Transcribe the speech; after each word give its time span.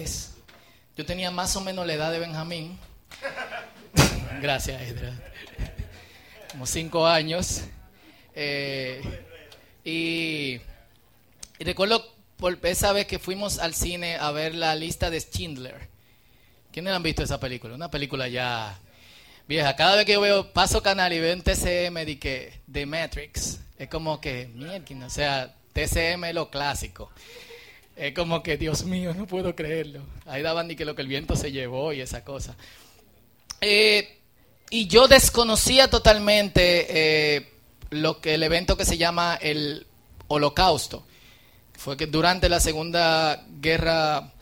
vez, 0.00 0.30
yo 0.96 1.04
tenía 1.04 1.30
más 1.30 1.54
o 1.56 1.60
menos 1.60 1.86
la 1.86 1.94
edad 1.94 2.10
de 2.12 2.18
Benjamín. 2.18 2.78
Gracias, 4.40 4.80
Edra. 4.82 5.12
Como 6.50 6.66
cinco 6.66 7.06
años. 7.06 7.62
Eh, 8.34 9.02
y, 9.84 10.60
y 11.58 11.64
recuerdo 11.64 12.04
por 12.36 12.58
esa 12.62 12.92
vez 12.92 13.06
que 13.06 13.18
fuimos 13.18 13.58
al 13.58 13.74
cine 13.74 14.16
a 14.16 14.30
ver 14.30 14.54
la 14.54 14.74
lista 14.74 15.10
de 15.10 15.20
Schindler. 15.20 15.88
¿Quiénes 16.72 16.94
han 16.94 17.02
visto 17.02 17.22
esa 17.22 17.38
película? 17.38 17.74
Una 17.74 17.90
película 17.90 18.28
ya 18.28 18.78
vieja. 19.46 19.76
Cada 19.76 19.96
vez 19.96 20.06
que 20.06 20.12
yo 20.12 20.20
veo, 20.20 20.52
paso 20.52 20.82
canal 20.82 21.12
y 21.12 21.20
veo 21.20 21.34
un 21.34 21.42
TCM 21.42 22.06
de 22.06 22.18
que 22.18 22.60
The 22.70 22.86
Matrix, 22.86 23.60
es 23.76 23.88
como 23.88 24.20
que, 24.20 24.48
mierda, 24.54 25.06
o 25.06 25.10
sea, 25.10 25.54
TCM 25.72 26.24
es 26.24 26.34
lo 26.34 26.50
clásico. 26.50 27.10
Es 28.00 28.14
como 28.14 28.42
que, 28.42 28.56
Dios 28.56 28.84
mío, 28.84 29.12
no 29.12 29.26
puedo 29.26 29.54
creerlo. 29.54 30.00
Ahí 30.24 30.40
daban 30.40 30.68
ni 30.68 30.74
que 30.74 30.86
lo 30.86 30.94
que 30.94 31.02
el 31.02 31.08
viento 31.08 31.36
se 31.36 31.52
llevó 31.52 31.92
y 31.92 32.00
esa 32.00 32.24
cosa. 32.24 32.56
Eh, 33.60 34.20
y 34.70 34.86
yo 34.86 35.06
desconocía 35.06 35.90
totalmente 35.90 36.86
eh, 36.88 37.50
lo 37.90 38.22
que 38.22 38.36
el 38.36 38.42
evento 38.42 38.78
que 38.78 38.86
se 38.86 38.96
llama 38.96 39.38
el 39.38 39.86
Holocausto. 40.28 41.04
Fue 41.74 41.98
que 41.98 42.06
durante 42.06 42.48
la 42.48 42.58
Segunda 42.58 43.44
Guerra 43.60 44.32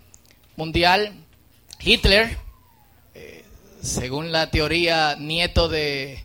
Mundial, 0.54 1.14
Hitler, 1.80 2.38
eh, 3.16 3.44
según 3.82 4.30
la 4.30 4.52
teoría, 4.52 5.16
nieto 5.18 5.68
de 5.68 6.22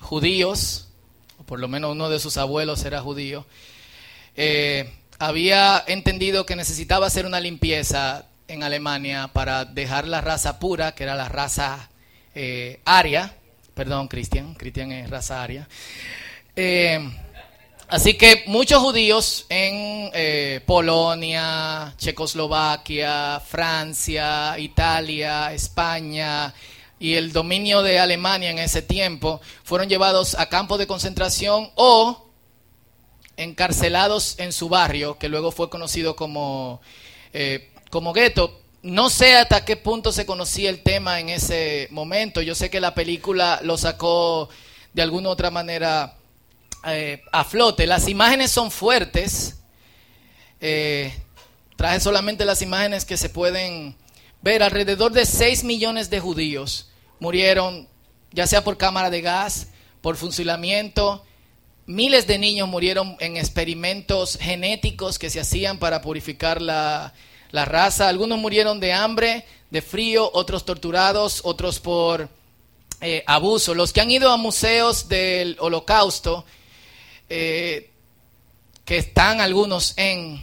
judíos, 0.00 0.88
o 1.36 1.42
por 1.42 1.60
lo 1.60 1.68
menos 1.68 1.92
uno 1.92 2.08
de 2.08 2.18
sus 2.18 2.38
abuelos 2.38 2.82
era 2.86 3.02
judío, 3.02 3.44
eh, 4.36 4.90
había 5.26 5.82
entendido 5.86 6.46
que 6.46 6.56
necesitaba 6.56 7.06
hacer 7.06 7.26
una 7.26 7.40
limpieza 7.40 8.26
en 8.48 8.62
Alemania 8.62 9.30
para 9.32 9.64
dejar 9.64 10.08
la 10.08 10.20
raza 10.20 10.58
pura, 10.58 10.94
que 10.94 11.04
era 11.04 11.14
la 11.14 11.28
raza 11.28 11.90
eh, 12.34 12.80
aria, 12.84 13.34
perdón, 13.74 14.08
Cristian, 14.08 14.54
Cristian 14.54 14.92
es 14.92 15.08
raza 15.10 15.42
aria. 15.42 15.68
Así 17.92 18.14
que 18.14 18.44
muchos 18.46 18.80
judíos 18.80 19.44
en 19.50 20.10
eh, 20.14 20.62
Polonia, 20.64 21.92
Checoslovaquia, 21.98 23.38
Francia, 23.40 24.58
Italia, 24.58 25.52
España 25.52 26.54
y 26.98 27.14
el 27.16 27.34
dominio 27.34 27.82
de 27.82 27.98
Alemania 27.98 28.50
en 28.50 28.58
ese 28.58 28.80
tiempo 28.80 29.42
fueron 29.62 29.90
llevados 29.90 30.34
a 30.38 30.48
campos 30.48 30.78
de 30.78 30.86
concentración 30.86 31.70
o 31.74 32.31
encarcelados 33.36 34.38
en 34.38 34.52
su 34.52 34.68
barrio, 34.68 35.18
que 35.18 35.28
luego 35.28 35.52
fue 35.52 35.70
conocido 35.70 36.16
como, 36.16 36.80
eh, 37.32 37.72
como 37.90 38.12
gueto. 38.12 38.60
No 38.82 39.10
sé 39.10 39.36
hasta 39.36 39.64
qué 39.64 39.76
punto 39.76 40.12
se 40.12 40.26
conocía 40.26 40.68
el 40.70 40.82
tema 40.82 41.20
en 41.20 41.28
ese 41.28 41.88
momento. 41.90 42.42
Yo 42.42 42.54
sé 42.54 42.70
que 42.70 42.80
la 42.80 42.94
película 42.94 43.60
lo 43.62 43.78
sacó 43.78 44.48
de 44.92 45.02
alguna 45.02 45.28
otra 45.28 45.50
manera 45.50 46.16
eh, 46.84 47.22
a 47.30 47.44
flote. 47.44 47.86
Las 47.86 48.08
imágenes 48.08 48.50
son 48.50 48.70
fuertes. 48.70 49.58
Eh, 50.60 51.12
traje 51.76 52.00
solamente 52.00 52.44
las 52.44 52.62
imágenes 52.62 53.04
que 53.04 53.16
se 53.16 53.28
pueden 53.28 53.96
ver. 54.40 54.62
Alrededor 54.62 55.12
de 55.12 55.26
6 55.26 55.64
millones 55.64 56.10
de 56.10 56.20
judíos 56.20 56.90
murieron, 57.20 57.88
ya 58.32 58.46
sea 58.46 58.64
por 58.64 58.76
cámara 58.76 59.10
de 59.10 59.20
gas, 59.20 59.68
por 60.00 60.16
fusilamiento. 60.16 61.24
Miles 61.86 62.28
de 62.28 62.38
niños 62.38 62.68
murieron 62.68 63.16
en 63.18 63.36
experimentos 63.36 64.38
genéticos 64.40 65.18
que 65.18 65.30
se 65.30 65.40
hacían 65.40 65.78
para 65.78 66.00
purificar 66.00 66.62
la, 66.62 67.12
raza. 67.50 68.08
Algunos 68.08 68.38
murieron 68.38 68.78
de 68.78 68.92
hambre, 68.92 69.44
de 69.70 69.82
frío, 69.82 70.30
otros 70.32 70.64
torturados, 70.64 71.40
otros 71.42 71.80
por 71.80 72.28
eh, 73.00 73.24
abuso. 73.26 73.74
Los 73.74 73.92
que 73.92 74.00
han 74.00 74.12
ido 74.12 74.30
a 74.30 74.36
museos 74.36 75.08
del 75.08 75.56
holocausto 75.58 76.44
eh, 77.28 77.90
que 78.84 78.98
están 78.98 79.40
algunos 79.40 79.94
en, 79.96 80.40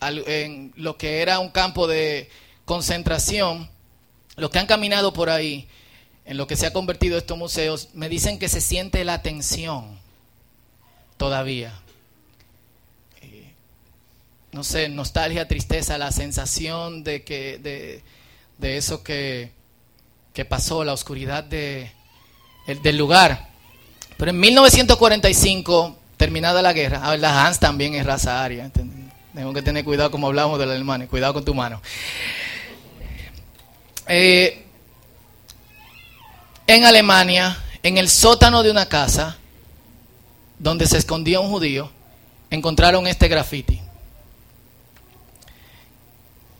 en 0.00 0.72
lo 0.76 0.96
que 0.96 1.20
era 1.20 1.40
un 1.40 1.50
campo 1.50 1.88
de 1.88 2.30
concentración, 2.64 3.68
los 4.36 4.50
que 4.50 4.60
han 4.60 4.66
caminado 4.66 5.12
por 5.12 5.30
ahí, 5.30 5.68
en 6.24 6.36
lo 6.36 6.46
que 6.46 6.54
se 6.54 6.66
ha 6.66 6.72
convertido 6.72 7.18
estos 7.18 7.36
museos, 7.36 7.88
me 7.92 8.08
dicen 8.08 8.38
que 8.38 8.48
se 8.48 8.60
siente 8.60 9.04
la 9.04 9.22
tensión 9.22 9.95
todavía. 11.16 11.72
Eh, 13.22 13.52
no 14.52 14.64
sé, 14.64 14.88
nostalgia, 14.88 15.48
tristeza, 15.48 15.98
la 15.98 16.12
sensación 16.12 17.04
de 17.04 17.22
que 17.24 17.58
de, 17.58 18.02
de 18.58 18.76
eso 18.76 19.02
que, 19.02 19.50
que, 20.32 20.44
pasó, 20.44 20.84
la 20.84 20.92
oscuridad 20.92 21.44
de, 21.44 21.90
el, 22.66 22.82
del 22.82 22.96
lugar. 22.96 23.48
Pero 24.16 24.30
en 24.30 24.40
1945 24.40 25.98
terminada 26.16 26.62
la 26.62 26.72
guerra, 26.72 27.04
a 27.04 27.10
ver, 27.10 27.20
la 27.20 27.44
Hans 27.46 27.58
también 27.58 27.94
es 27.94 28.06
raza 28.06 28.42
aria. 28.42 28.70
Tengo 29.34 29.52
que 29.52 29.62
tener 29.62 29.84
cuidado 29.84 30.10
como 30.10 30.28
hablamos 30.28 30.58
de 30.58 30.66
la 30.66 30.72
alemania, 30.72 31.06
cuidado 31.06 31.34
con 31.34 31.44
tu 31.44 31.54
mano. 31.54 31.82
Eh, 34.08 34.64
en 36.66 36.84
Alemania, 36.84 37.58
en 37.82 37.98
el 37.98 38.08
sótano 38.08 38.62
de 38.62 38.70
una 38.70 38.86
casa 38.86 39.36
donde 40.58 40.86
se 40.86 40.98
escondía 40.98 41.40
un 41.40 41.50
judío, 41.50 41.90
encontraron 42.50 43.06
este 43.06 43.28
graffiti 43.28 43.80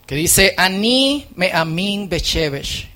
que 0.06 0.14
dice 0.14 0.54
Ani 0.56 1.26
me 1.34 1.50
amin 1.52 2.08
bechevesh 2.08 2.88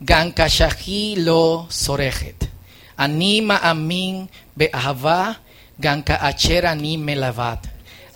gankashahi 0.00 1.16
lo 1.16 1.66
sorejet 1.68 2.48
anima 2.96 3.58
amin 3.62 4.28
be'ahava 4.56 5.38
ganka 5.78 6.18
achera 6.20 6.74
ni 6.74 6.98
melavat. 6.98 7.66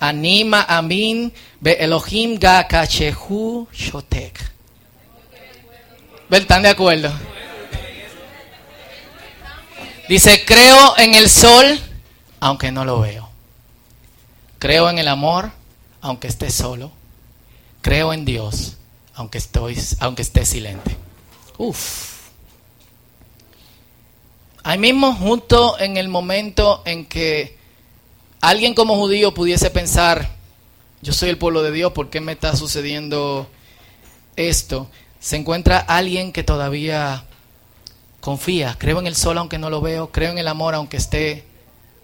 Anima 0.00 0.66
amin 0.68 1.30
be 1.62 1.78
Elohim 1.78 2.38
ga 2.38 2.66
kachehu 2.66 3.66
shotek. 3.72 4.34
¿Están 6.30 6.62
de 6.62 6.70
acuerdo? 6.70 7.12
Dice, 10.08 10.44
creo 10.44 10.96
en 10.98 11.14
el 11.14 11.28
sol, 11.28 11.80
aunque 12.40 12.72
no 12.72 12.84
lo 12.84 13.00
veo. 13.00 13.28
Creo 14.58 14.90
en 14.90 14.98
el 14.98 15.08
amor, 15.08 15.52
aunque 16.00 16.28
esté 16.28 16.50
solo. 16.50 16.92
Creo 17.80 18.12
en 18.12 18.24
Dios, 18.24 18.76
aunque, 19.14 19.38
estoy, 19.38 19.76
aunque 20.00 20.22
esté 20.22 20.44
silente. 20.44 20.96
Uf. 21.58 22.12
Ahí 24.64 24.78
mismo, 24.78 25.14
junto 25.14 25.78
en 25.80 25.96
el 25.96 26.08
momento 26.08 26.82
en 26.84 27.06
que 27.06 27.58
alguien 28.40 28.74
como 28.74 28.96
judío 28.96 29.34
pudiese 29.34 29.70
pensar, 29.70 30.28
yo 31.00 31.12
soy 31.12 31.30
el 31.30 31.38
pueblo 31.38 31.62
de 31.62 31.72
Dios, 31.72 31.92
¿por 31.92 32.10
qué 32.10 32.20
me 32.20 32.32
está 32.32 32.54
sucediendo 32.54 33.48
esto? 34.36 34.88
Se 35.18 35.36
encuentra 35.36 35.78
alguien 35.78 36.32
que 36.32 36.44
todavía 36.44 37.24
confía, 38.22 38.76
creo 38.78 39.00
en 39.00 39.08
el 39.08 39.16
sol 39.16 39.36
aunque 39.36 39.58
no 39.58 39.68
lo 39.68 39.80
veo, 39.80 40.12
creo 40.12 40.30
en 40.30 40.38
el 40.38 40.46
amor 40.46 40.76
aunque 40.76 40.96
esté 40.96 41.44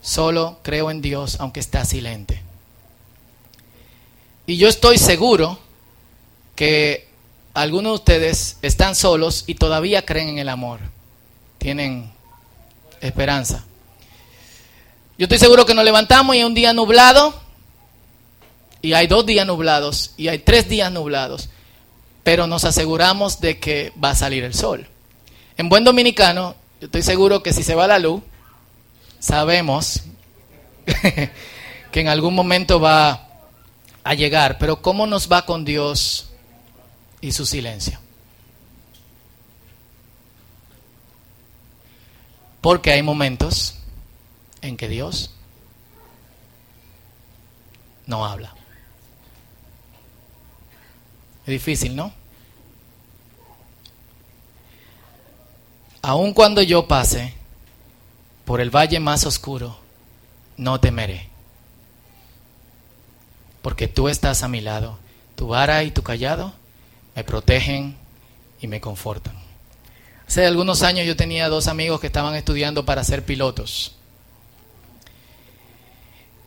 solo, 0.03 0.59
creo 0.63 0.91
en 0.91 1.01
Dios 1.01 1.37
aunque 1.39 1.61
esté 1.61 1.83
silente. 1.85 2.43
Y 4.45 4.57
yo 4.57 4.69
estoy 4.69 4.99
seguro 4.99 5.61
que 6.57 7.07
algunos 7.55 7.93
de 7.93 7.95
ustedes 7.95 8.59
están 8.63 8.97
solos 8.97 9.45
y 9.47 9.55
todavía 9.55 10.05
creen 10.05 10.31
en 10.31 10.39
el 10.39 10.49
amor. 10.49 10.81
Tienen 11.59 12.11
esperanza. 13.01 13.65
Yo 15.19 15.25
estoy 15.25 15.39
seguro 15.39 15.67
que 15.67 15.75
nos 15.75 15.85
levantamos 15.85 16.35
y 16.35 16.39
hay 16.39 16.45
un 16.45 16.55
día 16.55 16.73
nublado, 16.73 17.33
y 18.83 18.93
hay 18.93 19.07
dos 19.07 19.25
días 19.25 19.47
nublados, 19.47 20.15
y 20.17 20.29
hay 20.29 20.41
tres 20.41 20.69
días 20.69 20.91
nublados, 20.91 21.49
pero 22.25 22.49
nos 22.49 22.65
aseguramos 22.65 23.41
de 23.41 23.61
que 23.61 23.93
va 24.03 24.11
a 24.11 24.15
salir 24.17 24.43
el 24.43 24.55
sol. 24.55 24.89
En 25.59 25.69
buen 25.69 25.83
dominicano, 25.83 26.55
yo 26.81 26.87
estoy 26.87 27.03
seguro 27.03 27.43
que 27.43 27.53
si 27.53 27.65
se 27.65 27.75
va 27.75 27.89
la 27.89 27.99
luz, 27.99 28.23
sabemos 29.19 30.05
que 31.91 32.01
en 32.01 32.07
algún 32.07 32.33
momento 32.33 32.79
va 32.79 33.29
a 34.05 34.15
llegar, 34.15 34.57
pero 34.59 34.81
¿cómo 34.81 35.09
nos 35.09 35.31
va 35.31 35.45
con 35.45 35.65
Dios 35.65 36.31
y 37.21 37.33
su 37.33 37.45
silencio? 37.45 37.99
Porque 42.61 42.93
hay 42.93 43.03
momentos 43.03 43.75
en 44.63 44.77
que 44.77 44.89
Dios 44.89 45.35
no 48.07 48.25
habla. 48.25 48.55
Es 51.41 51.51
difícil, 51.51 51.97
¿no? 51.97 52.18
Aun 56.03 56.33
cuando 56.33 56.63
yo 56.63 56.87
pase 56.87 57.35
por 58.45 58.61
el 58.61 58.71
valle 58.71 59.01
más 59.01 59.27
oscuro, 59.27 59.79
no 60.57 60.81
temeré. 60.81 61.29
Porque 63.63 63.89
tú 63.89 64.09
estás 64.09 64.43
a 64.43 64.49
mi 64.49 64.61
lado. 64.61 64.99
Tu 65.35 65.47
vara 65.47 65.85
y 65.85 65.91
tu 65.91 66.03
callado 66.03 66.53
me 67.15 67.25
protegen 67.25 67.97
y 68.61 68.67
me 68.69 68.81
confortan. 68.81 69.35
Hace 70.27 70.47
algunos 70.47 70.83
años 70.83 71.07
yo 71.07 71.17
tenía 71.17 71.49
dos 71.49 71.69
amigos 71.69 72.01
que 72.01 72.07
estaban 72.07 72.35
estudiando 72.35 72.85
para 72.85 73.03
ser 73.03 73.25
pilotos. 73.25 73.97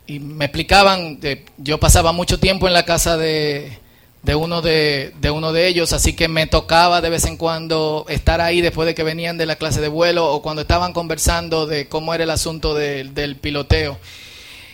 Y 0.06 0.18
me 0.18 0.46
explicaban, 0.46 1.20
yo 1.58 1.78
pasaba 1.78 2.12
mucho 2.12 2.38
tiempo 2.38 2.66
en 2.66 2.74
la 2.74 2.84
casa 2.84 3.16
de, 3.16 3.78
de 4.22 4.34
uno 4.34 4.62
de, 4.62 5.12
de, 5.20 5.30
uno 5.30 5.52
de 5.52 5.66
ellos, 5.66 5.92
así 5.92 6.12
que 6.12 6.28
me 6.28 6.46
tocaba 6.46 7.00
de 7.00 7.10
vez 7.10 7.24
en 7.24 7.36
cuando 7.36 8.06
estar 8.08 8.40
ahí 8.40 8.60
después 8.60 8.86
de 8.86 8.94
que 8.94 9.02
venían 9.02 9.36
de 9.36 9.46
la 9.46 9.56
clase 9.56 9.80
de 9.80 9.88
vuelo 9.88 10.32
o 10.32 10.42
cuando 10.42 10.62
estaban 10.62 10.92
conversando 10.92 11.66
de 11.66 11.88
cómo 11.88 12.14
era 12.14 12.24
el 12.24 12.30
asunto 12.30 12.74
del 12.74 13.36
piloteo. 13.36 13.98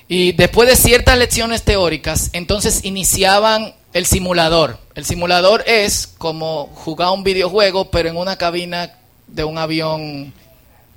Y 0.07 0.33
después 0.33 0.69
de 0.69 0.77
ciertas 0.77 1.19
lecciones 1.19 1.63
teóricas, 1.63 2.31
entonces 2.33 2.85
iniciaban 2.85 3.75
el 3.93 4.07
simulador. 4.07 4.79
El 4.95 5.05
simulador 5.05 5.65
es 5.67 6.07
como 6.07 6.67
jugar 6.75 7.11
un 7.13 7.25
videojuego, 7.25 7.91
pero 7.91 8.09
en 8.09 8.17
una 8.17 8.37
cabina 8.37 8.95
de 9.27 9.45
un 9.45 9.59
avión 9.59 10.33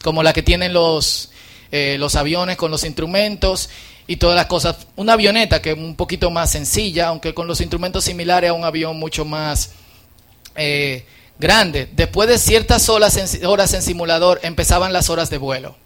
como 0.02 0.24
la 0.24 0.34
que 0.34 0.44
tienen 0.44 0.74
los, 0.74 1.32
eh, 1.72 1.98
los 2.00 2.16
aviones 2.16 2.58
con 2.58 2.72
los 2.72 2.84
instrumentos 2.84 3.70
y 4.12 4.18
todas 4.18 4.36
las 4.36 4.48
cosas. 4.48 4.76
Una 4.98 5.14
avioneta 5.14 5.62
que 5.62 5.72
es 5.72 5.78
un 5.78 5.96
poquito 5.96 6.30
más 6.32 6.52
sencilla, 6.52 7.08
aunque 7.08 7.34
con 7.34 7.48
los 7.48 7.62
instrumentos 7.62 8.04
similares 8.04 8.50
a 8.50 8.54
un 8.54 8.66
avión 8.66 9.00
mucho 9.00 9.24
más 9.24 9.72
eh, 10.56 11.06
grande. 11.40 11.88
Después 11.94 12.28
de 12.28 12.38
ciertas 12.38 12.90
horas 12.90 13.16
en, 13.16 13.46
horas 13.46 13.74
en 13.74 13.82
simulador 13.82 14.42
empezaban 14.44 14.92
las 14.92 15.10
horas 15.10 15.30
de 15.30 15.38
vuelo. 15.38 15.78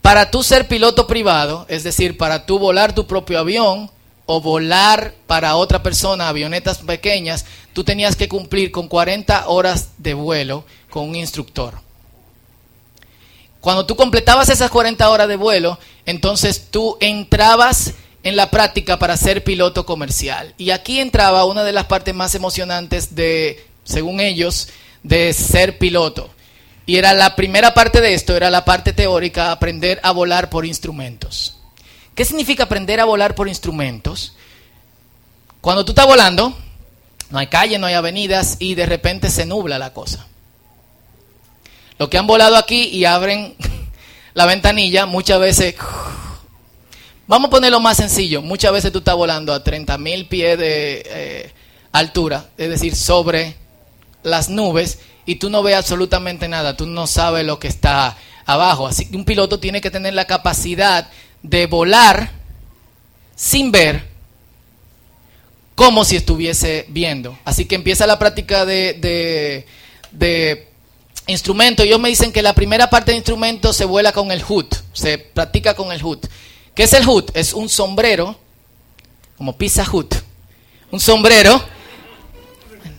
Para 0.00 0.30
tú 0.30 0.42
ser 0.42 0.68
piloto 0.68 1.06
privado, 1.06 1.66
es 1.68 1.84
decir, 1.84 2.16
para 2.16 2.46
tú 2.46 2.58
volar 2.58 2.94
tu 2.94 3.06
propio 3.06 3.40
avión 3.40 3.90
o 4.24 4.40
volar 4.40 5.12
para 5.26 5.56
otra 5.56 5.82
persona 5.82 6.30
avionetas 6.30 6.78
pequeñas, 6.78 7.44
tú 7.74 7.84
tenías 7.84 8.16
que 8.16 8.26
cumplir 8.26 8.70
con 8.70 8.88
40 8.88 9.48
horas 9.48 9.90
de 9.98 10.14
vuelo 10.14 10.64
con 10.88 11.10
un 11.10 11.16
instructor. 11.16 11.85
Cuando 13.66 13.84
tú 13.84 13.96
completabas 13.96 14.48
esas 14.48 14.70
40 14.70 15.10
horas 15.10 15.26
de 15.26 15.34
vuelo, 15.34 15.76
entonces 16.04 16.68
tú 16.70 16.96
entrabas 17.00 17.94
en 18.22 18.36
la 18.36 18.48
práctica 18.48 18.96
para 18.96 19.16
ser 19.16 19.42
piloto 19.42 19.84
comercial. 19.84 20.54
Y 20.56 20.70
aquí 20.70 21.00
entraba 21.00 21.44
una 21.46 21.64
de 21.64 21.72
las 21.72 21.86
partes 21.86 22.14
más 22.14 22.36
emocionantes 22.36 23.16
de, 23.16 23.66
según 23.82 24.20
ellos, 24.20 24.68
de 25.02 25.32
ser 25.32 25.78
piloto. 25.78 26.30
Y 26.86 26.94
era 26.94 27.12
la 27.12 27.34
primera 27.34 27.74
parte 27.74 28.00
de 28.00 28.14
esto, 28.14 28.36
era 28.36 28.50
la 28.50 28.64
parte 28.64 28.92
teórica, 28.92 29.50
aprender 29.50 29.98
a 30.04 30.12
volar 30.12 30.48
por 30.48 30.64
instrumentos. 30.64 31.58
¿Qué 32.14 32.24
significa 32.24 32.62
aprender 32.62 33.00
a 33.00 33.04
volar 33.04 33.34
por 33.34 33.48
instrumentos? 33.48 34.36
Cuando 35.60 35.84
tú 35.84 35.90
estás 35.90 36.06
volando, 36.06 36.56
no 37.30 37.38
hay 37.40 37.48
calle, 37.48 37.80
no 37.80 37.88
hay 37.88 37.94
avenidas 37.94 38.58
y 38.60 38.76
de 38.76 38.86
repente 38.86 39.28
se 39.28 39.44
nubla 39.44 39.76
la 39.76 39.92
cosa. 39.92 40.28
Los 41.98 42.08
que 42.08 42.18
han 42.18 42.26
volado 42.26 42.56
aquí 42.56 42.88
y 42.88 43.04
abren 43.04 43.54
la 44.34 44.46
ventanilla, 44.46 45.06
muchas 45.06 45.40
veces... 45.40 45.74
Vamos 47.28 47.48
a 47.48 47.50
ponerlo 47.50 47.80
más 47.80 47.96
sencillo. 47.96 48.40
Muchas 48.40 48.72
veces 48.72 48.92
tú 48.92 48.98
estás 48.98 49.16
volando 49.16 49.52
a 49.52 49.64
30 49.64 49.98
mil 49.98 50.26
pies 50.26 50.56
de 50.56 51.02
eh, 51.04 51.52
altura, 51.90 52.50
es 52.56 52.68
decir, 52.68 52.94
sobre 52.94 53.56
las 54.22 54.48
nubes, 54.48 55.00
y 55.24 55.34
tú 55.36 55.50
no 55.50 55.64
ves 55.64 55.74
absolutamente 55.74 56.46
nada, 56.46 56.76
tú 56.76 56.86
no 56.86 57.08
sabes 57.08 57.44
lo 57.44 57.58
que 57.58 57.66
está 57.66 58.16
abajo. 58.44 58.86
Así 58.86 59.06
que 59.06 59.16
un 59.16 59.24
piloto 59.24 59.58
tiene 59.58 59.80
que 59.80 59.90
tener 59.90 60.14
la 60.14 60.26
capacidad 60.26 61.10
de 61.42 61.66
volar 61.66 62.30
sin 63.34 63.72
ver 63.72 64.06
como 65.74 66.04
si 66.04 66.16
estuviese 66.16 66.86
viendo. 66.88 67.36
Así 67.44 67.64
que 67.66 67.74
empieza 67.74 68.06
la 68.06 68.18
práctica 68.18 68.64
de, 68.64 69.66
de 70.12 70.68
instrumento, 71.26 71.82
ellos 71.82 72.00
me 72.00 72.08
dicen 72.08 72.32
que 72.32 72.42
la 72.42 72.54
primera 72.54 72.88
parte 72.88 73.10
de 73.10 73.18
instrumento 73.18 73.72
se 73.72 73.84
vuela 73.84 74.12
con 74.12 74.30
el 74.30 74.42
hood, 74.42 74.66
se 74.92 75.18
practica 75.18 75.74
con 75.74 75.92
el 75.92 76.02
hood. 76.02 76.18
¿Qué 76.74 76.84
es 76.84 76.92
el 76.92 77.04
hood? 77.04 77.30
Es 77.34 77.52
un 77.52 77.68
sombrero, 77.68 78.38
como 79.36 79.56
Pizza 79.56 79.84
Hut, 79.90 80.14
un 80.90 81.00
sombrero, 81.00 81.62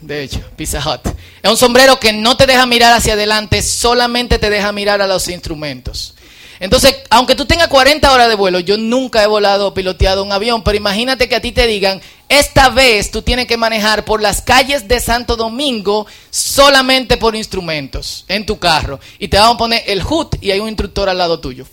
de 0.02 0.24
hecho, 0.24 0.40
Pizza 0.56 0.80
Hut, 0.80 1.14
es 1.42 1.50
un 1.50 1.58
sombrero 1.58 2.00
que 2.00 2.14
no 2.14 2.38
te 2.38 2.46
deja 2.46 2.66
mirar 2.66 2.94
hacia 2.94 3.14
adelante, 3.14 3.62
solamente 3.62 4.40
te 4.40 4.50
deja 4.50 4.72
mirar 4.72 5.02
a 5.02 5.08
los 5.08 5.28
instrumentos. 5.28 6.16
Entonces, 6.60 6.96
aunque 7.10 7.36
tú 7.36 7.46
tengas 7.46 7.68
40 7.68 8.12
horas 8.12 8.30
de 8.30 8.36
vuelo, 8.36 8.60
yo 8.60 8.78
nunca 8.78 9.24
he 9.24 9.28
volado 9.28 9.68
o 9.68 9.74
piloteado 9.74 10.24
un 10.24 10.32
avión, 10.32 10.64
pero 10.64 10.78
imagínate 10.78 11.30
que 11.30 11.36
a 11.36 11.42
ti 11.42 11.52
te 11.52 11.68
digan, 11.68 12.02
esta 12.30 12.70
vez 12.70 13.10
tú 13.10 13.22
tienes 13.22 13.48
que 13.48 13.56
manejar 13.56 14.04
por 14.04 14.22
las 14.22 14.42
calles 14.42 14.88
de 14.88 15.00
Santo 15.00 15.36
Domingo 15.36 16.06
solamente 16.30 17.18
por 17.18 17.36
instrumentos 17.36 18.26
en 18.28 18.46
tu 18.46 18.60
carro. 18.60 19.00
Y 19.18 19.30
te 19.30 19.38
van 19.38 19.56
a 19.56 19.58
poner 19.58 19.84
el 19.88 20.04
HUD 20.04 20.36
y 20.42 20.52
hay 20.52 20.60
un 20.60 20.68
instructor 20.68 21.08
al 21.08 21.18
lado 21.18 21.40
tuyo. 21.40 21.66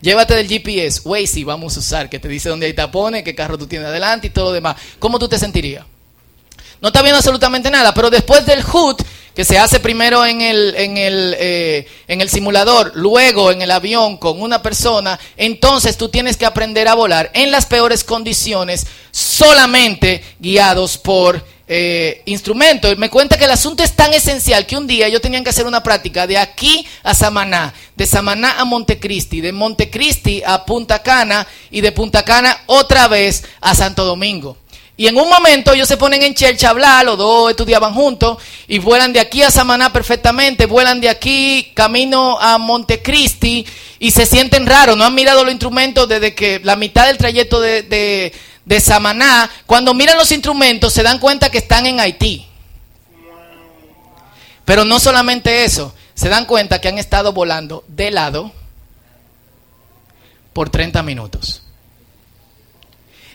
Llévate 0.00 0.34
del 0.34 0.48
GPS, 0.48 1.00
Waze, 1.04 1.44
vamos 1.44 1.76
a 1.76 1.80
usar, 1.80 2.10
que 2.10 2.18
te 2.18 2.28
dice 2.28 2.48
dónde 2.48 2.66
hay 2.66 2.74
tapones, 2.74 3.22
qué 3.22 3.34
carro 3.34 3.56
tú 3.56 3.66
tienes 3.66 3.88
adelante 3.88 4.26
y 4.26 4.30
todo 4.30 4.46
lo 4.46 4.52
demás. 4.52 4.76
¿Cómo 4.98 5.18
tú 5.18 5.28
te 5.28 5.38
sentirías? 5.38 5.86
No 6.80 6.88
está 6.88 7.02
viendo 7.02 7.16
absolutamente 7.16 7.70
nada, 7.70 7.94
pero 7.94 8.10
después 8.10 8.44
del 8.44 8.64
HUD 8.64 8.96
que 9.36 9.44
se 9.44 9.58
hace 9.58 9.80
primero 9.80 10.24
en 10.24 10.40
el, 10.40 10.74
en 10.76 10.96
el, 10.96 11.36
eh, 11.38 11.86
en 12.08 12.22
el 12.22 12.30
simulador, 12.30 12.92
luego 12.94 13.52
en 13.52 13.60
el 13.60 13.70
avión 13.70 14.16
con 14.16 14.40
una 14.40 14.62
persona, 14.62 15.20
entonces 15.36 15.98
tú 15.98 16.08
tienes 16.08 16.38
que 16.38 16.46
aprender 16.46 16.88
a 16.88 16.94
volar 16.94 17.30
en 17.34 17.50
las 17.50 17.66
peores 17.66 18.02
condiciones, 18.02 18.86
solamente 19.10 20.24
guiados 20.40 20.96
por 20.96 21.44
eh, 21.68 22.22
instrumentos. 22.24 22.96
Me 22.96 23.10
cuenta 23.10 23.36
que 23.36 23.44
el 23.44 23.50
asunto 23.50 23.82
es 23.82 23.94
tan 23.94 24.14
esencial 24.14 24.64
que 24.64 24.78
un 24.78 24.86
día 24.86 25.06
yo 25.10 25.20
tenían 25.20 25.44
que 25.44 25.50
hacer 25.50 25.66
una 25.66 25.82
práctica 25.82 26.26
de 26.26 26.38
aquí 26.38 26.86
a 27.02 27.14
Samaná, 27.14 27.74
de 27.94 28.06
Samaná 28.06 28.58
a 28.58 28.64
Montecristi, 28.64 29.42
de 29.42 29.52
Montecristi 29.52 30.42
a 30.46 30.64
Punta 30.64 31.02
Cana 31.02 31.46
y 31.70 31.82
de 31.82 31.92
Punta 31.92 32.24
Cana 32.24 32.56
otra 32.64 33.06
vez 33.06 33.44
a 33.60 33.74
Santo 33.74 34.06
Domingo. 34.06 34.56
Y 34.98 35.08
en 35.08 35.18
un 35.18 35.28
momento 35.28 35.74
ellos 35.74 35.88
se 35.88 35.98
ponen 35.98 36.22
en 36.22 36.34
chercha 36.34 36.68
a 36.68 36.70
hablar, 36.70 37.04
los 37.04 37.18
dos 37.18 37.50
estudiaban 37.50 37.92
juntos 37.92 38.38
y 38.66 38.78
vuelan 38.78 39.12
de 39.12 39.20
aquí 39.20 39.42
a 39.42 39.50
Samaná 39.50 39.92
perfectamente, 39.92 40.64
vuelan 40.64 41.02
de 41.02 41.10
aquí 41.10 41.70
camino 41.74 42.38
a 42.40 42.56
Montecristi 42.56 43.66
y 43.98 44.10
se 44.10 44.24
sienten 44.24 44.66
raros, 44.66 44.96
no 44.96 45.04
han 45.04 45.14
mirado 45.14 45.44
los 45.44 45.52
instrumentos 45.52 46.08
desde 46.08 46.34
que 46.34 46.60
la 46.64 46.76
mitad 46.76 47.06
del 47.06 47.18
trayecto 47.18 47.60
de, 47.60 47.82
de, 47.82 48.32
de 48.64 48.80
Samaná, 48.80 49.50
cuando 49.66 49.92
miran 49.92 50.16
los 50.16 50.32
instrumentos 50.32 50.94
se 50.94 51.02
dan 51.02 51.18
cuenta 51.18 51.50
que 51.50 51.58
están 51.58 51.84
en 51.84 52.00
Haití. 52.00 52.46
Pero 54.64 54.86
no 54.86 54.98
solamente 54.98 55.64
eso, 55.64 55.94
se 56.14 56.30
dan 56.30 56.46
cuenta 56.46 56.80
que 56.80 56.88
han 56.88 56.98
estado 56.98 57.34
volando 57.34 57.84
de 57.86 58.10
lado 58.10 58.50
por 60.54 60.70
30 60.70 61.02
minutos. 61.02 61.65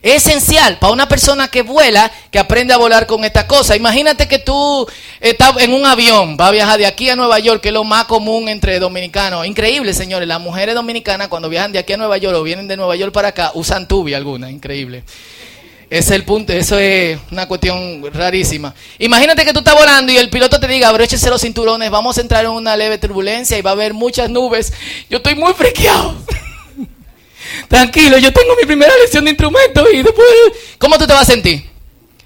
Es 0.02 0.26
esencial 0.26 0.80
para 0.80 0.94
una 0.94 1.08
persona 1.08 1.48
que 1.48 1.62
vuela, 1.62 2.12
que 2.32 2.40
aprende 2.40 2.74
a 2.74 2.78
volar 2.78 3.06
con 3.06 3.24
esta 3.24 3.46
cosa. 3.46 3.76
Imagínate 3.76 4.28
que 4.28 4.40
tú 4.40 4.88
estás 5.20 5.56
en 5.58 5.74
un 5.74 5.86
avión, 5.86 6.38
va 6.40 6.48
a 6.48 6.52
viajar 6.52 6.80
de 6.80 6.88
aquí 6.88 7.08
a 7.10 7.16
Nueva 7.16 7.38
York, 7.38 7.62
que 7.62 7.68
es 7.68 7.74
lo 7.74 7.84
más 7.84 8.06
común 8.06 8.50
entre 8.50 8.80
dominicanos. 8.80 9.46
Increíble, 9.46 9.94
señores. 9.94 10.28
Las 10.28 10.42
mujeres 10.42 10.74
dominicanas 10.74 11.28
cuando 11.28 11.50
viajan 11.50 11.72
de 11.72 11.80
aquí 11.80 11.94
a 11.94 11.98
Nueva 11.98 12.18
York 12.18 12.36
o 12.36 12.42
vienen 12.42 12.68
de 12.68 12.78
Nueva 12.78 12.96
York 12.96 13.14
para 13.14 13.28
acá, 13.28 13.52
usan 13.54 13.88
tubi 13.88 14.16
alguna. 14.16 14.50
Increíble. 14.50 15.04
Ese 15.92 16.00
es 16.00 16.12
el 16.12 16.24
punto, 16.24 16.54
eso 16.54 16.80
es 16.80 17.20
una 17.32 17.48
cuestión 17.48 18.02
rarísima. 18.14 18.74
Imagínate 18.98 19.44
que 19.44 19.52
tú 19.52 19.60
estás 19.60 19.76
volando 19.76 20.12
y 20.12 20.18
el 20.18 20.30
piloto 20.30 20.58
te 20.58 20.66
diga, 20.66 20.88
abróchese 20.88 21.30
los 21.30 21.42
cinturones, 21.42 21.92
vamos 21.92 22.18
a 22.18 22.22
entrar 22.22 22.46
en 22.46 22.52
una 22.52 22.78
leve 22.78 22.98
turbulencia 22.98 23.58
y 23.58 23.62
va 23.62 23.72
a 23.72 23.74
haber 23.74 23.94
muchas 23.94 24.30
nubes. 24.30 24.72
Yo 25.10 25.18
estoy 25.18 25.36
muy 25.36 25.54
friqueado. 25.54 26.16
Tranquilo, 27.68 28.18
yo 28.18 28.32
tengo 28.34 28.56
mi 28.60 28.66
primera 28.66 28.94
lección 28.98 29.24
de 29.24 29.32
instrumento 29.32 29.86
y 29.92 30.04
después, 30.04 30.28
¿cómo 30.78 30.98
tú 30.98 31.08
te 31.08 31.14
vas 31.14 31.24
a 31.24 31.32
sentir? 31.32 31.70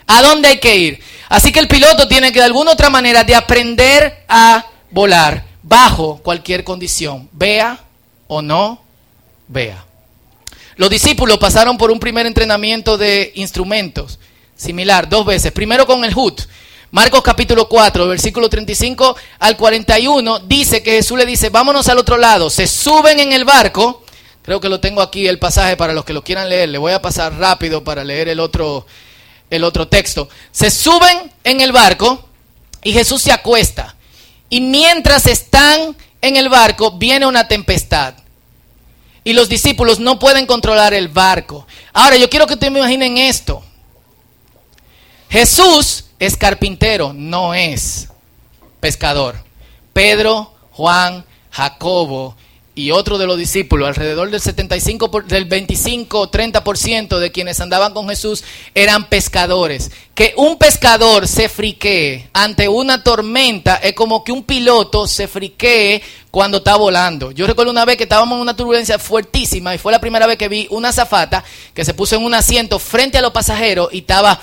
¿A 0.08 0.22
dónde 0.22 0.50
hay 0.50 0.60
que 0.60 0.76
ir? 0.76 1.00
Así 1.30 1.52
que 1.52 1.60
el 1.60 1.68
piloto 1.68 2.08
tiene 2.08 2.32
que 2.32 2.40
de 2.40 2.46
alguna 2.46 2.72
otra 2.72 2.90
manera 2.90 3.24
de 3.24 3.36
aprender 3.36 4.26
a 4.28 4.66
volar 4.92 5.46
bajo 5.64 6.18
cualquier 6.18 6.64
condición, 6.64 7.30
vea 7.32 7.80
o 8.28 8.42
no 8.42 8.82
vea. 9.48 9.84
Los 10.78 10.90
discípulos 10.90 11.38
pasaron 11.38 11.78
por 11.78 11.90
un 11.90 12.00
primer 12.00 12.26
entrenamiento 12.26 12.98
de 12.98 13.32
instrumentos, 13.36 14.20
similar, 14.56 15.10
dos 15.10 15.26
veces. 15.26 15.52
Primero 15.52 15.86
con 15.88 16.04
el 16.04 16.14
HUD. 16.16 16.42
Marcos 16.92 17.24
capítulo 17.24 17.68
4, 17.68 18.08
versículo 18.08 18.50
35 18.50 19.18
al 19.40 19.58
41, 19.58 20.40
dice 20.40 20.82
que 20.82 20.92
Jesús 20.92 21.18
le 21.18 21.26
dice, 21.26 21.50
vámonos 21.50 21.90
al 21.90 21.98
otro 21.98 22.16
lado. 22.16 22.50
Se 22.50 22.68
suben 22.68 23.20
en 23.20 23.34
el 23.34 23.44
barco 23.44 24.05
Creo 24.46 24.62
que 24.62 24.70
lo 24.70 24.80
tengo 24.80 25.02
aquí 25.02 25.28
el 25.28 25.40
pasaje 25.40 25.76
para 25.76 25.94
los 25.94 26.06
que 26.06 26.14
lo 26.14 26.24
quieran 26.24 26.50
leer. 26.50 26.70
Le 26.70 26.78
voy 26.78 26.94
a 26.94 27.02
pasar 27.02 27.36
rápido 27.36 27.84
para 27.84 28.04
leer 28.04 28.30
el 28.30 28.40
otro, 28.40 28.86
el 29.50 29.64
otro 29.64 29.88
texto. 29.88 30.30
Se 30.52 30.70
suben 30.70 31.32
en 31.44 31.62
el 31.62 31.72
barco 31.72 32.30
y 32.84 32.94
Jesús 32.94 33.24
se 33.24 33.32
acuesta. 33.32 33.96
Y 34.48 34.62
mientras 34.62 35.26
están 35.26 35.98
en 36.22 36.36
el 36.36 36.50
barco 36.50 36.92
viene 36.92 37.26
una 37.26 37.48
tempestad. 37.48 38.14
Y 39.24 39.34
los 39.34 39.50
discípulos 39.50 40.00
no 40.00 40.20
pueden 40.20 40.46
controlar 40.46 40.94
el 40.94 41.08
barco. 41.08 41.66
Ahora 41.92 42.16
yo 42.16 42.30
quiero 42.30 42.46
que 42.46 42.54
ustedes 42.54 42.72
me 42.72 42.78
imaginen 42.78 43.18
esto. 43.18 43.64
Jesús 45.28 46.06
es 46.20 46.38
carpintero, 46.38 47.14
no 47.14 47.56
es 47.56 48.10
pescador. 48.80 49.44
Pedro, 49.92 50.54
Juan, 50.70 51.26
Jacobo 51.50 52.36
y 52.78 52.92
otro 52.92 53.18
de 53.18 53.26
los 53.26 53.38
discípulos, 53.38 53.88
alrededor 53.88 54.30
del 54.30 54.42
75 54.42 55.10
del 55.28 55.46
25 55.46 56.30
30% 56.30 57.20
de 57.20 57.32
quienes 57.32 57.62
andaban 57.62 57.94
con 57.94 58.10
Jesús 58.10 58.44
eran 58.74 59.08
pescadores. 59.08 59.92
Que 60.14 60.34
un 60.36 60.58
pescador 60.58 61.26
se 61.28 61.48
friquee 61.48 62.28
ante 62.34 62.68
una 62.68 63.02
tormenta 63.02 63.76
es 63.78 63.94
como 63.94 64.26
que 64.26 64.34
un 64.34 64.44
piloto 64.44 65.08
se 65.08 65.30
friquee 65.30 66.02
cuando 66.32 66.58
está 66.58 66.76
volando. 66.76 67.32
Yo 67.32 67.48
recuerdo 67.48 67.72
una 67.72 67.86
vez 67.86 67.96
que 67.96 68.04
estábamos 68.04 68.36
en 68.36 68.42
una 68.42 68.58
turbulencia 68.58 69.00
fuertísima 69.00 69.74
y 69.74 69.78
fue 69.78 69.94
la 69.94 70.00
primera 70.00 70.28
vez 70.28 70.38
que 70.38 70.50
vi 70.50 70.68
una 70.70 70.92
zafata 70.92 71.46
que 71.74 71.86
se 71.86 71.94
puso 71.94 72.18
en 72.18 72.26
un 72.26 72.34
asiento 72.34 72.78
frente 72.78 73.18
a 73.18 73.22
los 73.22 73.32
pasajeros 73.32 73.88
y 73.94 74.00
estaba 74.00 74.38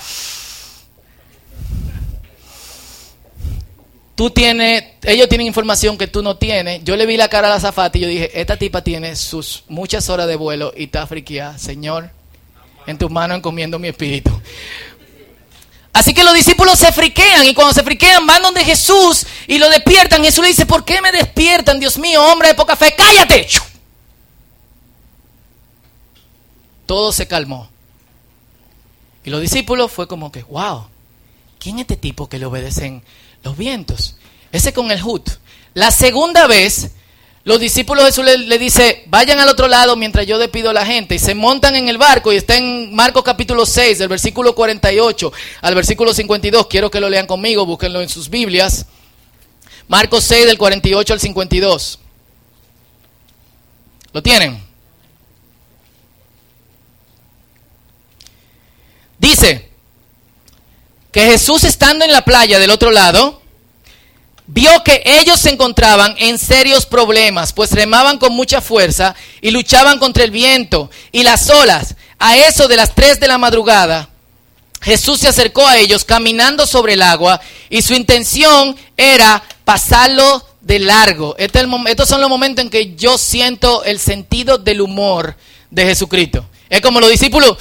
tú 4.15 4.29
tienes, 4.29 4.83
ellos 5.03 5.27
tienen 5.29 5.47
información 5.47 5.97
que 5.97 6.07
tú 6.07 6.21
no 6.21 6.37
tienes. 6.37 6.83
Yo 6.83 6.95
le 6.95 7.05
vi 7.05 7.17
la 7.17 7.29
cara 7.29 7.47
a 7.47 7.51
la 7.51 7.59
zafata 7.59 7.97
y 7.97 8.01
yo 8.01 8.07
dije, 8.07 8.39
esta 8.39 8.57
tipa 8.57 8.83
tiene 8.83 9.15
sus 9.15 9.63
muchas 9.67 10.09
horas 10.09 10.27
de 10.27 10.35
vuelo 10.35 10.73
y 10.75 10.85
está 10.85 11.07
friqueada. 11.07 11.57
Señor, 11.57 12.11
en 12.87 12.97
tus 12.97 13.09
manos 13.09 13.37
encomiendo 13.37 13.79
mi 13.79 13.87
espíritu. 13.87 14.31
Así 15.93 16.13
que 16.13 16.23
los 16.23 16.33
discípulos 16.33 16.79
se 16.79 16.91
friquean 16.91 17.45
y 17.45 17.53
cuando 17.53 17.73
se 17.73 17.83
friquean 17.83 18.25
van 18.25 18.41
donde 18.41 18.63
Jesús 18.63 19.27
y 19.47 19.59
lo 19.59 19.69
despiertan. 19.69 20.23
Jesús 20.23 20.41
le 20.41 20.49
dice, 20.49 20.65
¿por 20.65 20.83
qué 20.83 21.01
me 21.01 21.11
despiertan? 21.11 21.79
Dios 21.79 21.99
mío, 21.99 22.23
hombre 22.31 22.49
de 22.49 22.55
poca 22.55 22.75
fe, 22.75 22.95
cállate. 22.97 23.47
Todo 26.87 27.11
se 27.11 27.27
calmó. 27.27 27.69
Y 29.23 29.29
los 29.29 29.39
discípulos 29.39 29.91
fue 29.91 30.07
como 30.07 30.31
que, 30.31 30.43
wow, 30.43 30.87
¿quién 31.59 31.77
es 31.77 31.81
este 31.81 31.95
tipo 31.95 32.27
que 32.27 32.39
le 32.39 32.45
obedecen 32.47 33.03
los 33.43 33.57
vientos. 33.57 34.15
Ese 34.51 34.73
con 34.73 34.91
el 34.91 35.03
hut. 35.03 35.29
La 35.73 35.91
segunda 35.91 36.47
vez, 36.47 36.91
los 37.43 37.59
discípulos 37.59 38.03
de 38.03 38.11
Jesús 38.11 38.25
le, 38.25 38.37
le, 38.37 38.57
dice, 38.57 39.03
vayan 39.07 39.39
al 39.39 39.49
otro 39.49 39.67
lado 39.67 39.95
mientras 39.95 40.25
yo 40.25 40.37
despido 40.37 40.69
a 40.69 40.73
la 40.73 40.85
gente. 40.85 41.15
Y 41.15 41.19
se 41.19 41.35
montan 41.35 41.75
en 41.75 41.89
el 41.89 41.97
barco 41.97 42.31
y 42.31 42.37
está 42.37 42.57
en 42.57 42.93
Marcos 42.95 43.23
capítulo 43.23 43.65
6, 43.65 43.99
del 43.99 44.07
versículo 44.07 44.55
48 44.55 45.31
al 45.61 45.75
versículo 45.75 46.13
52. 46.13 46.67
Quiero 46.67 46.89
que 46.89 46.99
lo 46.99 47.09
lean 47.09 47.27
conmigo, 47.27 47.65
búsquenlo 47.65 48.01
en 48.01 48.09
sus 48.09 48.29
Biblias. 48.29 48.85
Marcos 49.87 50.23
6, 50.23 50.45
del 50.45 50.57
48 50.57 51.13
al 51.13 51.19
52. 51.19 51.99
¿Lo 54.13 54.21
tienen? 54.21 54.63
Dice, 59.17 59.72
que 61.13 61.27
Jesús 61.27 61.63
estando 61.63 62.03
en 62.03 62.11
la 62.11 62.25
playa 62.25 62.57
del 62.57 62.71
otro 62.71 62.89
lado, 62.89 63.39
vio 64.47 64.83
que 64.83 65.03
ellos 65.05 65.39
se 65.39 65.51
encontraban 65.51 66.15
en 66.17 66.39
serios 66.39 66.87
problemas, 66.87 67.53
pues 67.53 67.71
remaban 67.71 68.17
con 68.17 68.33
mucha 68.33 68.61
fuerza 68.61 69.15
y 69.39 69.51
luchaban 69.51 69.99
contra 69.99 70.23
el 70.23 70.31
viento 70.31 70.89
y 71.11 71.21
las 71.21 71.49
olas. 71.51 71.95
A 72.17 72.35
eso 72.37 72.67
de 72.67 72.77
las 72.77 72.95
3 72.95 73.19
de 73.19 73.27
la 73.27 73.37
madrugada, 73.37 74.09
Jesús 74.81 75.19
se 75.19 75.27
acercó 75.27 75.67
a 75.67 75.77
ellos 75.77 76.03
caminando 76.03 76.65
sobre 76.65 76.93
el 76.93 77.03
agua 77.03 77.39
y 77.69 77.83
su 77.83 77.93
intención 77.93 78.75
era 78.97 79.43
pasarlo 79.65 80.43
de 80.61 80.79
largo. 80.79 81.35
Este 81.37 81.63
estos 81.89 82.09
son 82.09 82.21
los 82.21 82.29
momentos 82.29 82.65
en 82.65 82.71
que 82.71 82.95
yo 82.95 83.19
siento 83.19 83.83
el 83.83 83.99
sentido 83.99 84.57
del 84.57 84.81
humor 84.81 85.35
de 85.69 85.85
Jesucristo. 85.85 86.43
Es 86.73 86.81
como 86.81 86.99
los 86.99 87.11
discípulos, 87.11 87.55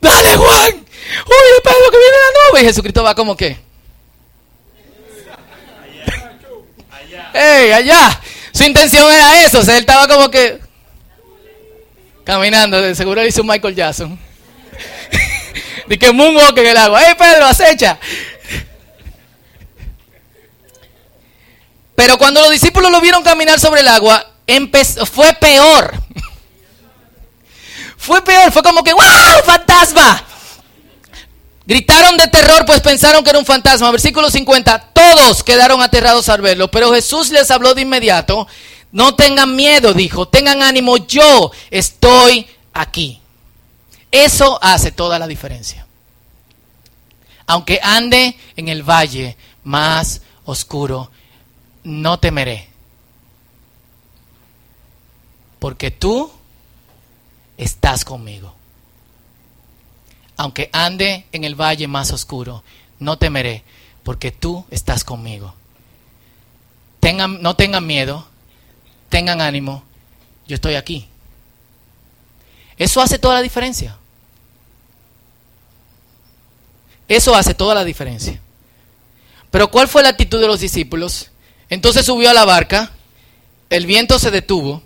dale 0.00 0.34
Juan, 0.34 0.86
Oye, 1.24 1.60
Pedro, 1.62 1.90
que 1.90 1.98
viene 1.98 2.16
la 2.16 2.50
nube. 2.50 2.62
Y 2.62 2.64
Jesucristo 2.64 3.02
va 3.02 3.14
como 3.14 3.36
que. 3.36 3.58
¡Ey, 7.34 7.72
allá! 7.72 8.18
Su 8.50 8.64
intención 8.64 9.12
era 9.12 9.44
eso. 9.44 9.58
O 9.58 9.62
sea, 9.62 9.74
él 9.74 9.80
estaba 9.80 10.08
como 10.08 10.30
que. 10.30 10.58
Caminando. 12.24 12.94
Seguro 12.94 13.20
le 13.20 13.28
hizo 13.28 13.42
un 13.42 13.48
Michael 13.48 13.74
Jackson. 13.74 14.18
de 15.86 15.98
que 15.98 16.12
moonwalk 16.12 16.56
en 16.56 16.66
el 16.68 16.76
agua. 16.78 17.02
¡Ey, 17.02 17.14
Pedro, 17.14 17.44
acecha! 17.44 17.98
Pero 21.94 22.16
cuando 22.16 22.40
los 22.40 22.50
discípulos 22.50 22.90
lo 22.90 23.02
vieron 23.02 23.22
caminar 23.22 23.60
sobre 23.60 23.82
el 23.82 23.88
agua, 23.88 24.32
fue 25.12 25.34
peor. 25.34 25.92
Fue 27.96 28.22
peor, 28.22 28.52
fue 28.52 28.62
como 28.62 28.82
que 28.82 28.92
¡Wow! 28.92 29.44
¡Fantasma! 29.44 30.24
Gritaron 31.66 32.16
de 32.16 32.28
terror, 32.28 32.64
pues 32.64 32.80
pensaron 32.80 33.24
que 33.24 33.30
era 33.30 33.40
un 33.40 33.44
fantasma. 33.44 33.90
Versículo 33.90 34.30
50. 34.30 34.92
Todos 34.92 35.42
quedaron 35.42 35.82
aterrados 35.82 36.28
al 36.28 36.40
verlo, 36.40 36.70
pero 36.70 36.92
Jesús 36.92 37.30
les 37.30 37.50
habló 37.50 37.74
de 37.74 37.82
inmediato. 37.82 38.46
No 38.92 39.16
tengan 39.16 39.56
miedo, 39.56 39.92
dijo. 39.92 40.28
Tengan 40.28 40.62
ánimo, 40.62 40.96
yo 40.96 41.50
estoy 41.70 42.46
aquí. 42.72 43.20
Eso 44.12 44.60
hace 44.62 44.92
toda 44.92 45.18
la 45.18 45.26
diferencia. 45.26 45.86
Aunque 47.46 47.80
ande 47.82 48.36
en 48.56 48.68
el 48.68 48.84
valle 48.84 49.36
más 49.64 50.22
oscuro, 50.44 51.10
no 51.82 52.20
temeré. 52.20 52.68
Porque 55.58 55.90
tú 55.90 56.30
estás 57.56 58.04
conmigo 58.04 58.54
aunque 60.36 60.68
ande 60.72 61.26
en 61.32 61.44
el 61.44 61.54
valle 61.54 61.88
más 61.88 62.12
oscuro, 62.12 62.62
no 62.98 63.18
temeré, 63.18 63.64
porque 64.02 64.30
tú 64.30 64.64
estás 64.70 65.02
conmigo. 65.04 65.54
Tengan, 67.00 67.40
no 67.42 67.56
tengan 67.56 67.86
miedo, 67.86 68.26
tengan 69.08 69.40
ánimo, 69.40 69.82
yo 70.46 70.54
estoy 70.54 70.74
aquí. 70.74 71.08
Eso 72.76 73.00
hace 73.00 73.18
toda 73.18 73.36
la 73.36 73.42
diferencia. 73.42 73.96
Eso 77.08 77.34
hace 77.34 77.54
toda 77.54 77.74
la 77.74 77.84
diferencia. 77.84 78.40
Pero 79.50 79.70
¿cuál 79.70 79.88
fue 79.88 80.02
la 80.02 80.10
actitud 80.10 80.40
de 80.40 80.48
los 80.48 80.60
discípulos? 80.60 81.30
Entonces 81.70 82.04
subió 82.04 82.28
a 82.30 82.34
la 82.34 82.44
barca, 82.44 82.92
el 83.70 83.86
viento 83.86 84.18
se 84.18 84.30
detuvo, 84.30 84.82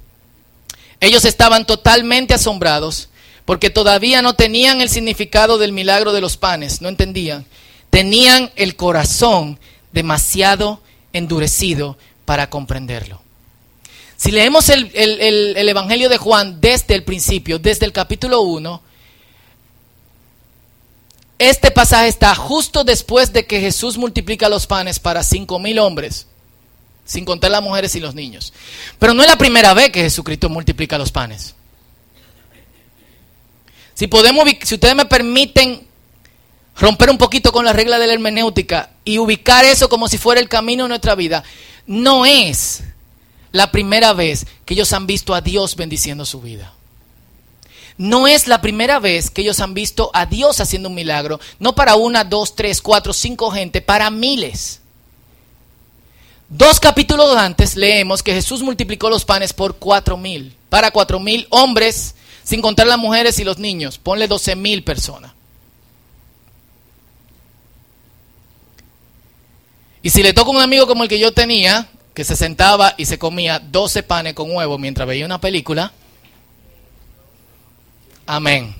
ellos 1.00 1.24
estaban 1.24 1.66
totalmente 1.66 2.34
asombrados 2.34 3.08
porque 3.44 3.70
todavía 3.70 4.22
no 4.22 4.34
tenían 4.34 4.80
el 4.80 4.88
significado 4.88 5.58
del 5.58 5.72
milagro 5.72 6.12
de 6.12 6.20
los 6.20 6.36
panes, 6.36 6.80
no 6.80 6.88
entendían. 6.88 7.46
Tenían 7.90 8.50
el 8.54 8.76
corazón 8.76 9.58
demasiado 9.92 10.80
endurecido 11.12 11.98
para 12.24 12.48
comprenderlo. 12.48 13.20
Si 14.16 14.30
leemos 14.30 14.68
el, 14.68 14.90
el, 14.94 15.68
Evangelio 15.68 16.08
de 16.08 16.18
Juan 16.18 16.60
desde 16.60 16.94
el 16.94 17.04
principio, 17.04 17.58
desde 17.58 17.86
el 17.86 17.92
capítulo 17.92 18.42
1, 18.42 18.82
este 21.38 21.70
pasaje 21.70 22.08
está 22.08 22.34
justo 22.34 22.84
después 22.84 23.32
de 23.32 23.46
que 23.46 23.60
Jesús 23.60 23.96
multiplica 23.96 24.50
los 24.50 24.66
panes 24.66 24.98
para 24.98 25.22
cinco 25.22 25.58
mil 25.58 25.78
hombres, 25.78 26.26
sin 27.04 27.24
contar 27.24 27.50
las 27.50 27.62
mujeres 27.62 27.94
y 27.94 28.00
los 28.00 28.14
niños. 28.14 28.52
Pero 28.98 29.14
no 29.14 29.22
es 29.22 29.28
la 29.28 29.38
primera 29.38 29.74
vez 29.74 29.90
que 29.90 30.02
Jesucristo 30.02 30.48
multiplica 30.48 30.98
los 30.98 31.10
panes. 31.12 31.54
Si 33.94 34.06
podemos, 34.06 34.48
si 34.62 34.74
ustedes 34.74 34.94
me 34.94 35.04
permiten 35.06 35.86
romper 36.76 37.10
un 37.10 37.18
poquito 37.18 37.52
con 37.52 37.64
la 37.64 37.72
regla 37.72 37.98
de 37.98 38.06
la 38.06 38.14
hermenéutica 38.14 38.90
y 39.04 39.18
ubicar 39.18 39.64
eso 39.64 39.88
como 39.88 40.08
si 40.08 40.18
fuera 40.18 40.40
el 40.40 40.48
camino 40.48 40.84
de 40.84 40.88
nuestra 40.88 41.14
vida, 41.14 41.44
no 41.86 42.24
es 42.24 42.82
la 43.52 43.70
primera 43.70 44.12
vez 44.12 44.46
que 44.64 44.74
ellos 44.74 44.92
han 44.92 45.06
visto 45.06 45.34
a 45.34 45.40
Dios 45.40 45.76
bendiciendo 45.76 46.24
su 46.24 46.40
vida. 46.40 46.72
No 47.98 48.26
es 48.26 48.46
la 48.46 48.62
primera 48.62 48.98
vez 48.98 49.30
que 49.30 49.42
ellos 49.42 49.60
han 49.60 49.74
visto 49.74 50.10
a 50.14 50.24
Dios 50.24 50.60
haciendo 50.60 50.88
un 50.88 50.94
milagro, 50.94 51.38
no 51.58 51.74
para 51.74 51.96
una, 51.96 52.24
dos, 52.24 52.56
tres, 52.56 52.80
cuatro, 52.80 53.12
cinco 53.12 53.50
gente, 53.50 53.82
para 53.82 54.08
miles. 54.08 54.80
Dos 56.50 56.80
capítulos 56.80 57.36
antes 57.36 57.76
leemos 57.76 58.24
que 58.24 58.34
Jesús 58.34 58.60
multiplicó 58.62 59.08
los 59.08 59.24
panes 59.24 59.52
por 59.52 59.76
cuatro 59.76 60.16
mil, 60.16 60.56
para 60.68 60.90
cuatro 60.90 61.20
mil 61.20 61.46
hombres 61.50 62.16
sin 62.42 62.60
contar 62.60 62.88
las 62.88 62.98
mujeres 62.98 63.38
y 63.38 63.44
los 63.44 63.58
niños. 63.58 63.98
Ponle 63.98 64.26
12 64.26 64.56
mil 64.56 64.82
personas. 64.82 65.32
Y 70.02 70.10
si 70.10 70.24
le 70.24 70.32
toca 70.32 70.50
un 70.50 70.60
amigo 70.60 70.88
como 70.88 71.04
el 71.04 71.08
que 71.08 71.20
yo 71.20 71.32
tenía, 71.32 71.88
que 72.14 72.24
se 72.24 72.34
sentaba 72.34 72.94
y 72.96 73.04
se 73.04 73.18
comía 73.18 73.60
12 73.60 74.02
panes 74.02 74.34
con 74.34 74.50
huevo 74.50 74.76
mientras 74.76 75.06
veía 75.06 75.26
una 75.26 75.40
película, 75.40 75.92
amén. 78.26 78.74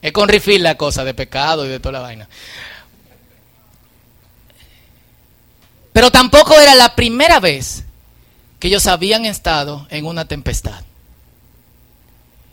Es 0.00 0.10
con 0.10 0.28
refill 0.28 0.64
la 0.64 0.76
cosa 0.76 1.04
de 1.04 1.14
pecado 1.14 1.64
y 1.64 1.68
de 1.68 1.78
toda 1.78 1.92
la 1.92 2.00
vaina. 2.00 2.28
Pero 5.92 6.10
tampoco 6.10 6.58
era 6.58 6.74
la 6.74 6.94
primera 6.94 7.40
vez 7.40 7.84
que 8.58 8.68
ellos 8.68 8.86
habían 8.86 9.24
estado 9.24 9.86
en 9.90 10.06
una 10.06 10.26
tempestad. 10.26 10.84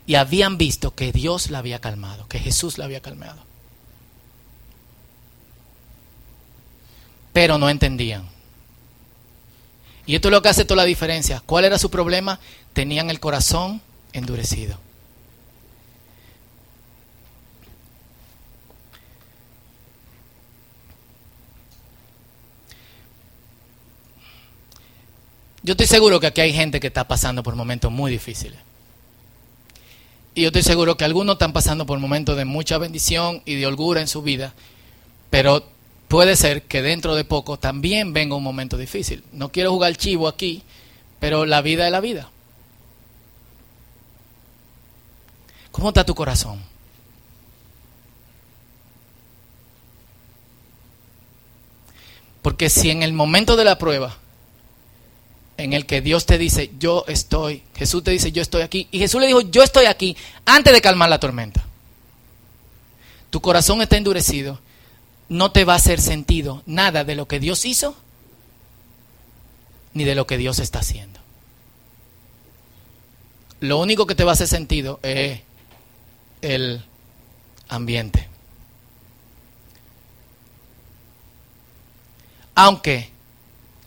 Y 0.06 0.16
habían 0.16 0.58
visto 0.58 0.94
que 0.94 1.12
Dios 1.12 1.50
la 1.50 1.58
había 1.58 1.80
calmado, 1.80 2.26
que 2.26 2.38
Jesús 2.38 2.78
la 2.78 2.84
había 2.84 3.00
calmado. 3.00 3.42
Pero 7.32 7.58
no 7.58 7.70
entendían. 7.70 8.28
Y 10.04 10.16
esto 10.16 10.28
es 10.28 10.32
lo 10.32 10.42
que 10.42 10.48
hace 10.48 10.64
toda 10.64 10.82
la 10.82 10.84
diferencia. 10.84 11.42
¿Cuál 11.46 11.64
era 11.64 11.78
su 11.78 11.90
problema? 11.90 12.40
Tenían 12.72 13.08
el 13.10 13.20
corazón 13.20 13.80
endurecido. 14.12 14.78
Yo 25.62 25.72
estoy 25.72 25.86
seguro 25.86 26.20
que 26.20 26.26
aquí 26.26 26.40
hay 26.40 26.52
gente 26.52 26.80
que 26.80 26.86
está 26.86 27.06
pasando 27.06 27.42
por 27.42 27.54
momentos 27.54 27.92
muy 27.92 28.10
difíciles. 28.10 28.58
Y 30.34 30.42
yo 30.42 30.48
estoy 30.48 30.62
seguro 30.62 30.96
que 30.96 31.04
algunos 31.04 31.34
están 31.34 31.52
pasando 31.52 31.84
por 31.84 31.98
momentos 31.98 32.36
de 32.36 32.44
mucha 32.44 32.78
bendición 32.78 33.42
y 33.44 33.56
de 33.56 33.66
holgura 33.66 34.00
en 34.00 34.08
su 34.08 34.22
vida, 34.22 34.54
pero 35.28 35.64
puede 36.08 36.36
ser 36.36 36.62
que 36.62 36.82
dentro 36.82 37.14
de 37.14 37.24
poco 37.24 37.58
también 37.58 38.12
venga 38.12 38.36
un 38.36 38.42
momento 38.42 38.76
difícil. 38.76 39.24
No 39.32 39.50
quiero 39.50 39.72
jugar 39.72 39.96
chivo 39.96 40.28
aquí, 40.28 40.62
pero 41.18 41.44
la 41.44 41.60
vida 41.60 41.84
es 41.84 41.92
la 41.92 42.00
vida. 42.00 42.30
¿Cómo 45.72 45.88
está 45.88 46.04
tu 46.04 46.14
corazón? 46.14 46.60
Porque 52.40 52.70
si 52.70 52.90
en 52.90 53.02
el 53.02 53.12
momento 53.12 53.56
de 53.56 53.64
la 53.64 53.76
prueba 53.76 54.16
en 55.60 55.74
el 55.74 55.84
que 55.84 56.00
Dios 56.00 56.24
te 56.24 56.38
dice, 56.38 56.70
yo 56.78 57.04
estoy, 57.06 57.62
Jesús 57.74 58.02
te 58.02 58.10
dice, 58.10 58.32
yo 58.32 58.40
estoy 58.40 58.62
aquí, 58.62 58.88
y 58.90 58.98
Jesús 58.98 59.20
le 59.20 59.26
dijo, 59.26 59.42
yo 59.42 59.62
estoy 59.62 59.84
aquí, 59.84 60.16
antes 60.46 60.72
de 60.72 60.80
calmar 60.80 61.10
la 61.10 61.20
tormenta. 61.20 61.64
Tu 63.28 63.40
corazón 63.40 63.82
está 63.82 63.96
endurecido, 63.96 64.58
no 65.28 65.52
te 65.52 65.64
va 65.64 65.74
a 65.74 65.76
hacer 65.76 66.00
sentido 66.00 66.62
nada 66.64 67.04
de 67.04 67.14
lo 67.14 67.28
que 67.28 67.38
Dios 67.38 67.64
hizo, 67.66 67.94
ni 69.92 70.04
de 70.04 70.14
lo 70.14 70.26
que 70.26 70.38
Dios 70.38 70.58
está 70.58 70.78
haciendo. 70.78 71.20
Lo 73.60 73.78
único 73.78 74.06
que 74.06 74.14
te 74.14 74.24
va 74.24 74.32
a 74.32 74.34
hacer 74.34 74.48
sentido 74.48 74.98
es 75.02 75.40
el 76.40 76.82
ambiente. 77.68 78.28
Aunque 82.54 83.10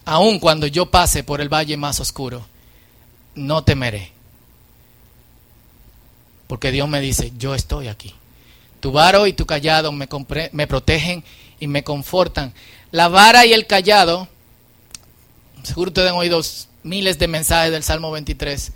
aun 0.06 0.40
cuando 0.40 0.68
yo 0.68 0.88
pase 0.88 1.24
por 1.24 1.42
el 1.42 1.50
valle 1.50 1.78
más 1.78 2.00
oscuro, 2.00 2.46
no 3.36 3.64
temeré. 3.64 4.12
Porque 6.48 6.72
Dios 6.72 6.88
me 6.88 7.02
dice, 7.02 7.32
yo 7.38 7.56
estoy 7.56 7.88
aquí. 7.88 8.14
Tu 8.80 8.92
varo 8.92 9.28
y 9.28 9.34
tu 9.34 9.46
callado 9.46 9.92
me, 9.92 10.08
protegen 10.68 11.24
y 11.60 11.68
me 11.68 11.84
confortan. 11.84 12.54
La 12.92 13.08
vara 13.08 13.46
y 13.46 13.54
el 13.54 13.66
callado, 13.66 14.28
seguro 15.64 15.90
ustedes 15.90 16.12
han 16.12 16.18
oído 16.18 16.42
miles 16.84 17.18
de 17.18 17.28
mensajes 17.28 17.72
del 17.72 17.84
Salmo 17.84 18.12
23. 18.12 18.72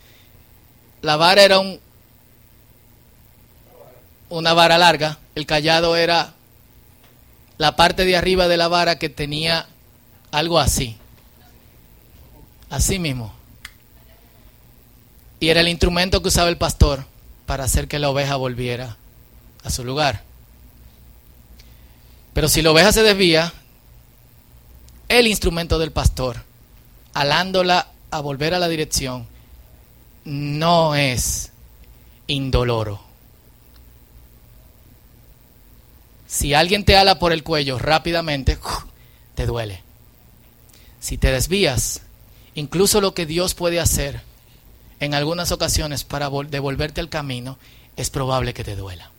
La 1.01 1.17
vara 1.17 1.43
era 1.43 1.59
un, 1.59 1.79
una 4.29 4.53
vara 4.53 4.77
larga, 4.77 5.19
el 5.35 5.45
callado 5.45 5.95
era 5.95 6.33
la 7.57 7.75
parte 7.75 8.05
de 8.05 8.15
arriba 8.15 8.47
de 8.47 8.57
la 8.57 8.69
vara 8.69 8.97
que 8.97 9.09
tenía 9.09 9.67
algo 10.31 10.59
así. 10.59 10.97
Así 12.69 12.99
mismo. 12.99 13.33
Y 15.39 15.49
era 15.49 15.61
el 15.61 15.67
instrumento 15.67 16.21
que 16.21 16.29
usaba 16.29 16.49
el 16.49 16.57
pastor 16.57 17.05
para 17.45 17.63
hacer 17.63 17.87
que 17.87 17.99
la 17.99 18.09
oveja 18.09 18.35
volviera 18.35 18.97
a 19.63 19.69
su 19.69 19.83
lugar. 19.83 20.23
Pero 22.33 22.49
si 22.49 22.61
la 22.61 22.71
oveja 22.71 22.91
se 22.91 23.03
desvía, 23.03 23.53
el 25.09 25.27
instrumento 25.27 25.79
del 25.79 25.91
pastor, 25.91 26.43
alándola 27.13 27.87
a 28.11 28.19
volver 28.19 28.53
a 28.53 28.59
la 28.59 28.67
dirección, 28.67 29.27
no 30.25 30.95
es 30.95 31.51
indoloro. 32.27 33.01
Si 36.27 36.53
alguien 36.53 36.83
te 36.83 36.97
ala 36.97 37.19
por 37.19 37.31
el 37.31 37.43
cuello 37.43 37.79
rápidamente, 37.79 38.59
te 39.35 39.45
duele. 39.45 39.81
Si 40.99 41.17
te 41.17 41.31
desvías, 41.31 42.01
Incluso 42.57 43.01
lo 43.01 43.13
que 43.13 43.27
Dios 43.27 43.53
puede 43.53 43.79
hacer 43.79 44.23
en 44.99 45.13
algunas 45.13 45.51
ocasiones 45.51 46.03
para 46.03 46.31
devolverte 46.49 46.99
al 46.99 47.07
camino 47.07 47.59
es 47.97 48.09
probable 48.09 48.55
que 48.55 48.63
te 48.63 48.75
duela. 48.75 49.11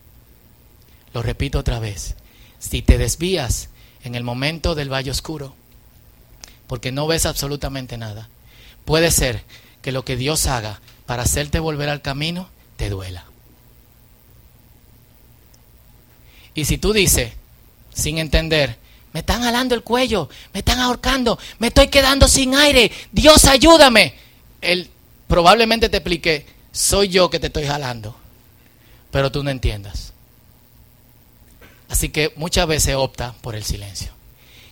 Lo 1.13 1.23
repito 1.23 1.57
otra 1.57 1.79
vez. 1.79 2.15
Si 2.59 2.81
te 2.81 2.97
desvías 2.97 3.69
en 4.03 4.15
el 4.15 4.25
momento 4.25 4.75
del 4.75 4.91
valle 4.91 5.11
oscuro, 5.11 5.55
porque 6.67 6.91
no 6.91 7.07
ves 7.07 7.25
absolutamente 7.25 7.97
nada, 7.97 8.27
puede 8.83 9.09
ser 9.09 9.45
que 9.81 9.93
lo 9.93 10.03
que 10.03 10.17
Dios 10.17 10.45
haga 10.45 10.81
para 11.05 11.23
hacerte 11.23 11.59
volver 11.59 11.87
al 11.87 12.01
camino 12.01 12.49
te 12.75 12.89
duela. 12.89 13.23
Y 16.55 16.65
si 16.65 16.77
tú 16.77 16.91
dices, 16.91 17.31
sin 17.93 18.17
entender, 18.17 18.77
me 19.13 19.21
están 19.21 19.41
jalando 19.41 19.75
el 19.75 19.83
cuello, 19.83 20.29
me 20.53 20.59
están 20.59 20.79
ahorcando, 20.79 21.39
me 21.57 21.67
estoy 21.67 21.87
quedando 21.87 22.27
sin 22.27 22.55
aire. 22.55 22.91
Dios, 23.11 23.45
ayúdame. 23.45 24.13
Él 24.61 24.89
probablemente 25.27 25.89
te 25.89 25.97
explique, 25.97 26.45
soy 26.71 27.09
yo 27.09 27.29
que 27.29 27.39
te 27.39 27.47
estoy 27.47 27.65
jalando, 27.65 28.15
pero 29.11 29.31
tú 29.31 29.43
no 29.43 29.49
entiendas. 29.49 30.13
Así 31.89 32.09
que 32.09 32.33
muchas 32.35 32.67
veces 32.67 32.95
opta 32.95 33.33
por 33.41 33.55
el 33.55 33.63
silencio. 33.63 34.11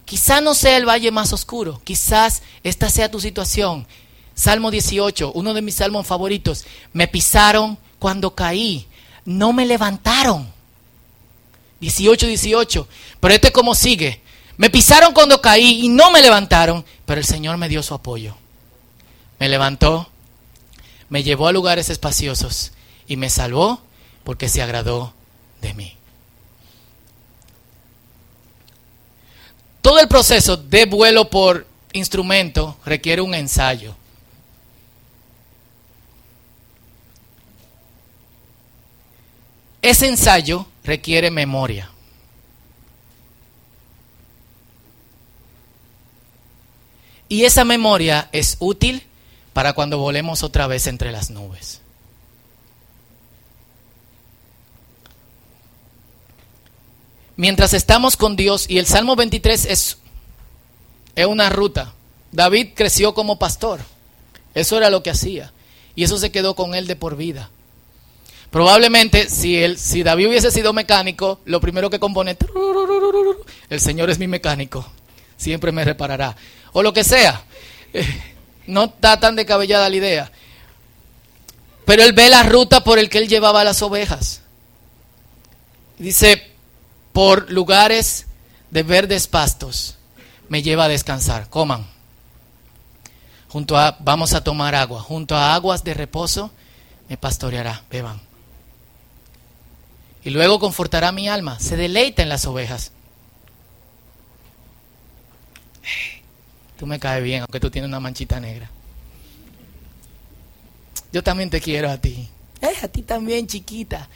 Quizás 0.06 0.42
no 0.42 0.54
sea 0.54 0.78
el 0.78 0.88
valle 0.88 1.12
más 1.12 1.34
oscuro, 1.34 1.82
quizás 1.84 2.44
esta 2.64 2.90
sea 2.90 3.12
tu 3.12 3.20
situación. 3.20 3.88
Salmo 4.36 4.70
18, 4.70 5.32
uno 5.34 5.54
de 5.56 5.64
mis 5.64 5.76
salmos 5.76 6.06
favoritos. 6.06 6.66
Me 6.94 7.08
pisaron 7.08 7.78
cuando 7.98 8.36
caí, 8.36 8.88
no 9.26 9.52
me 9.52 9.66
levantaron. 9.66 10.48
18, 11.80 12.28
18. 12.28 12.88
Pero 13.20 13.34
este 13.34 13.52
como 13.52 13.76
sigue. 13.76 14.22
Me 14.58 14.72
pisaron 14.72 15.14
cuando 15.14 15.40
caí 15.40 15.86
y 15.86 15.90
no 15.90 16.12
me 16.12 16.22
levantaron, 16.22 16.84
pero 17.06 17.20
el 17.20 17.26
Señor 17.26 17.58
me 17.58 17.70
dio 17.70 17.84
su 17.84 17.94
apoyo. 17.94 18.36
Me 19.40 19.50
levantó, 19.50 20.10
me 21.10 21.24
llevó 21.24 21.48
a 21.48 21.52
lugares 21.52 21.90
espaciosos 21.90 22.72
y 23.08 23.18
me 23.18 23.30
salvó 23.30 23.82
porque 24.24 24.50
se 24.50 24.62
agradó 24.62 25.14
de 25.62 25.74
mí. 25.76 25.96
Todo 29.82 30.00
el 30.00 30.08
proceso 30.08 30.58
de 30.58 30.86
vuelo 30.86 31.30
por 31.30 31.68
instrumento 31.94 32.78
requiere 32.84 33.22
un 33.22 33.36
ensayo. 33.36 33.96
Ese 39.82 40.08
ensayo 40.08 40.66
requiere 40.84 41.32
memoria. 41.32 41.90
Y 47.30 47.44
esa 47.44 47.66
memoria 47.66 48.30
es 48.32 48.58
útil 48.60 49.04
para 49.54 49.74
cuando 49.74 49.98
volemos 49.98 50.44
otra 50.44 50.68
vez 50.68 50.88
entre 50.88 51.12
las 51.12 51.30
nubes. 51.30 51.82
Mientras 57.36 57.74
estamos 57.74 58.18
con 58.18 58.36
Dios, 58.36 58.66
y 58.68 58.80
el 58.80 58.88
Salmo 58.88 59.16
23 59.16 59.66
es, 59.66 59.98
es 61.16 61.26
una 61.26 61.50
ruta. 61.50 61.94
David 62.32 62.70
creció 62.76 63.14
como 63.14 63.38
pastor. 63.38 63.80
Eso 64.56 64.78
era 64.78 64.90
lo 64.90 65.04
que 65.04 65.12
hacía. 65.12 65.54
Y 65.96 66.04
eso 66.04 66.18
se 66.18 66.32
quedó 66.32 66.56
con 66.56 66.74
él 66.74 66.88
de 66.88 66.96
por 66.96 67.16
vida. 67.16 67.52
Probablemente 68.50 69.30
si, 69.30 69.58
él, 69.58 69.78
si 69.78 70.04
David 70.04 70.30
hubiese 70.30 70.52
sido 70.52 70.74
mecánico, 70.74 71.40
lo 71.46 71.60
primero 71.60 71.90
que 71.90 72.00
compone, 72.00 72.38
el 73.70 73.80
Señor 73.80 74.10
es 74.10 74.20
mi 74.20 74.28
mecánico, 74.28 74.90
siempre 75.38 75.72
me 75.72 75.86
reparará 75.86 76.36
o 76.74 76.84
lo 76.84 76.94
que 76.94 77.04
sea. 77.04 77.44
Eh, 77.94 78.06
no 78.68 78.86
está 78.86 79.20
tan 79.20 79.36
descabellada 79.36 79.90
la 79.90 79.96
idea. 79.96 80.32
Pero 81.86 82.04
él 82.04 82.14
ve 82.14 82.30
la 82.30 82.44
ruta 82.44 82.84
por 82.84 83.00
el 83.00 83.10
que 83.10 83.18
él 83.18 83.30
llevaba 83.30 83.64
las 83.64 83.82
ovejas. 83.82 84.42
Dice, 85.98 86.52
por 87.14 87.50
lugares 87.50 88.28
de 88.70 88.84
verdes 88.84 89.28
pastos 89.28 89.96
me 90.50 90.62
lleva 90.62 90.86
a 90.86 90.90
descansar. 90.90 91.50
Coman. 91.50 91.88
Junto 93.48 93.78
a, 93.78 93.98
vamos 94.02 94.34
a 94.34 94.44
tomar 94.44 94.76
agua. 94.76 95.02
Junto 95.02 95.36
a 95.36 95.56
aguas 95.56 95.84
de 95.84 95.94
reposo 95.94 96.52
me 97.08 97.18
pastoreará. 97.18 97.84
Beban. 97.90 98.22
Y 100.24 100.30
luego 100.30 100.60
confortará 100.60 101.12
mi 101.14 101.30
alma. 101.30 101.58
Se 101.60 101.78
deleita 101.78 102.22
en 102.22 102.30
las 102.30 102.46
ovejas. 102.46 102.92
Tú 106.78 106.86
me 106.86 107.00
caes 107.00 107.24
bien, 107.24 107.42
aunque 107.42 107.60
tú 107.60 107.70
tienes 107.72 107.88
una 107.88 108.00
manchita 108.00 108.40
negra. 108.40 108.70
Yo 111.12 111.24
también 111.24 111.50
te 111.50 111.60
quiero 111.62 111.90
a 111.90 111.98
ti. 111.98 112.30
Eh, 112.62 112.74
a 112.82 112.88
ti 112.88 113.02
también, 113.02 113.48
chiquita. 113.48 114.08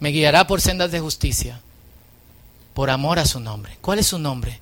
Me 0.00 0.10
guiará 0.10 0.46
por 0.46 0.60
sendas 0.60 0.90
de 0.90 1.00
justicia. 1.00 1.60
por 2.74 2.90
amor 2.90 3.20
a 3.20 3.24
su 3.24 3.38
nombre. 3.40 3.78
¿Cuál 3.80 4.00
es 4.00 4.08
su 4.08 4.18
nombre? 4.18 4.60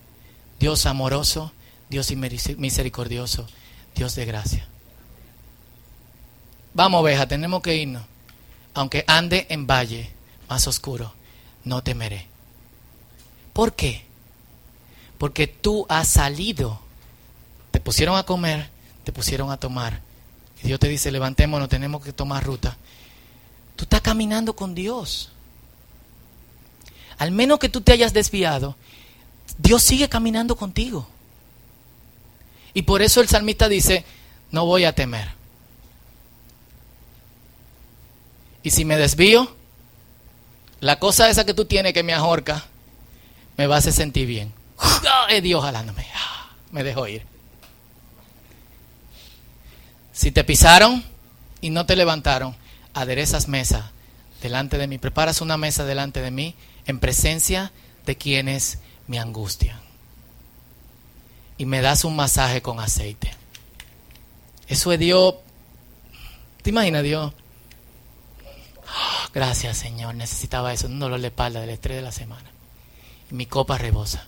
Dios 0.60 0.84
amoroso, 0.86 1.50
Dios 1.88 2.12
misericordioso, 2.58 3.46
Dios 3.94 4.14
de 4.14 4.26
gracia. 4.26 4.68
Vamos, 6.74 7.00
oveja, 7.00 7.26
tenemos 7.26 7.62
que 7.62 7.76
irnos. 7.76 8.04
Aunque 8.74 9.04
ande 9.06 9.46
en 9.48 9.66
valle 9.66 10.10
más 10.48 10.66
oscuro, 10.66 11.14
no 11.64 11.82
temeré. 11.82 12.26
¿Por 13.52 13.74
qué? 13.74 14.04
Porque 15.22 15.46
tú 15.46 15.86
has 15.88 16.08
salido. 16.08 16.80
Te 17.70 17.78
pusieron 17.78 18.16
a 18.16 18.24
comer, 18.24 18.68
te 19.04 19.12
pusieron 19.12 19.52
a 19.52 19.56
tomar. 19.56 20.00
Y 20.60 20.66
Dios 20.66 20.80
te 20.80 20.88
dice, 20.88 21.12
levantémonos, 21.12 21.68
tenemos 21.68 22.02
que 22.02 22.12
tomar 22.12 22.42
ruta. 22.42 22.76
Tú 23.76 23.84
estás 23.84 24.00
caminando 24.00 24.56
con 24.56 24.74
Dios. 24.74 25.30
Al 27.18 27.30
menos 27.30 27.60
que 27.60 27.68
tú 27.68 27.82
te 27.82 27.92
hayas 27.92 28.12
desviado, 28.12 28.74
Dios 29.58 29.84
sigue 29.84 30.08
caminando 30.08 30.56
contigo. 30.56 31.06
Y 32.74 32.82
por 32.82 33.00
eso 33.00 33.20
el 33.20 33.28
salmista 33.28 33.68
dice, 33.68 34.04
no 34.50 34.66
voy 34.66 34.86
a 34.86 34.92
temer. 34.92 35.28
Y 38.64 38.70
si 38.70 38.84
me 38.84 38.96
desvío, 38.96 39.54
la 40.80 40.98
cosa 40.98 41.30
esa 41.30 41.46
que 41.46 41.54
tú 41.54 41.64
tienes 41.64 41.92
que 41.92 42.02
me 42.02 42.12
ahorca, 42.12 42.64
me 43.56 43.68
va 43.68 43.76
a 43.76 43.78
hacer 43.78 43.92
sentir 43.92 44.26
bien. 44.26 44.61
Es 45.28 45.42
Dios 45.42 45.62
jalándome. 45.62 46.06
Me 46.70 46.82
dejo 46.82 47.06
ir. 47.06 47.24
Si 50.12 50.30
te 50.30 50.44
pisaron 50.44 51.04
y 51.60 51.70
no 51.70 51.86
te 51.86 51.96
levantaron, 51.96 52.54
aderezas 52.94 53.48
mesa 53.48 53.92
delante 54.42 54.78
de 54.78 54.86
mí. 54.86 54.98
Preparas 54.98 55.40
una 55.40 55.56
mesa 55.56 55.84
delante 55.84 56.20
de 56.20 56.30
mí 56.30 56.54
en 56.86 56.98
presencia 56.98 57.72
de 58.04 58.16
quienes 58.16 58.78
me 59.06 59.18
angustian. 59.18 59.80
Y 61.58 61.66
me 61.66 61.80
das 61.80 62.04
un 62.04 62.16
masaje 62.16 62.62
con 62.62 62.80
aceite. 62.80 63.32
Eso 64.68 64.92
es 64.92 64.98
Dios. 64.98 65.34
¿Te 66.62 66.70
imaginas 66.70 67.02
Dios? 67.02 67.32
gracias 69.32 69.78
Señor, 69.78 70.14
necesitaba 70.14 70.74
eso, 70.74 70.86
un 70.86 70.98
dolor 70.98 71.18
de 71.20 71.28
espalda 71.28 71.60
del 71.60 71.70
estrés 71.70 71.96
de 71.96 72.02
la 72.02 72.12
semana. 72.12 72.50
Y 73.30 73.34
mi 73.34 73.46
copa 73.46 73.78
rebosa. 73.78 74.26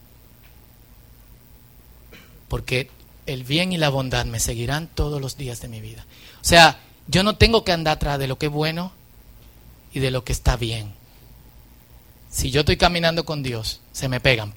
Porque 2.54 2.88
el 3.26 3.42
bien 3.42 3.72
y 3.72 3.78
la 3.78 3.88
bondad 3.88 4.26
me 4.26 4.38
seguirán 4.38 4.86
todos 4.86 5.20
los 5.20 5.36
días 5.36 5.60
de 5.60 5.66
mi 5.66 5.80
vida. 5.80 6.06
O 6.40 6.44
sea, 6.44 6.78
yo 7.08 7.24
no 7.24 7.36
tengo 7.36 7.64
que 7.64 7.72
andar 7.72 7.96
atrás 7.96 8.16
de 8.16 8.28
lo 8.28 8.38
que 8.38 8.46
es 8.46 8.52
bueno 8.52 8.92
y 9.92 9.98
de 9.98 10.12
lo 10.12 10.22
que 10.22 10.32
está 10.32 10.54
bien. 10.54 10.94
Si 12.30 12.52
yo 12.52 12.60
estoy 12.60 12.76
caminando 12.76 13.24
con 13.24 13.42
Dios, 13.42 13.80
se 13.90 14.08
me 14.08 14.20
pegan. 14.20 14.54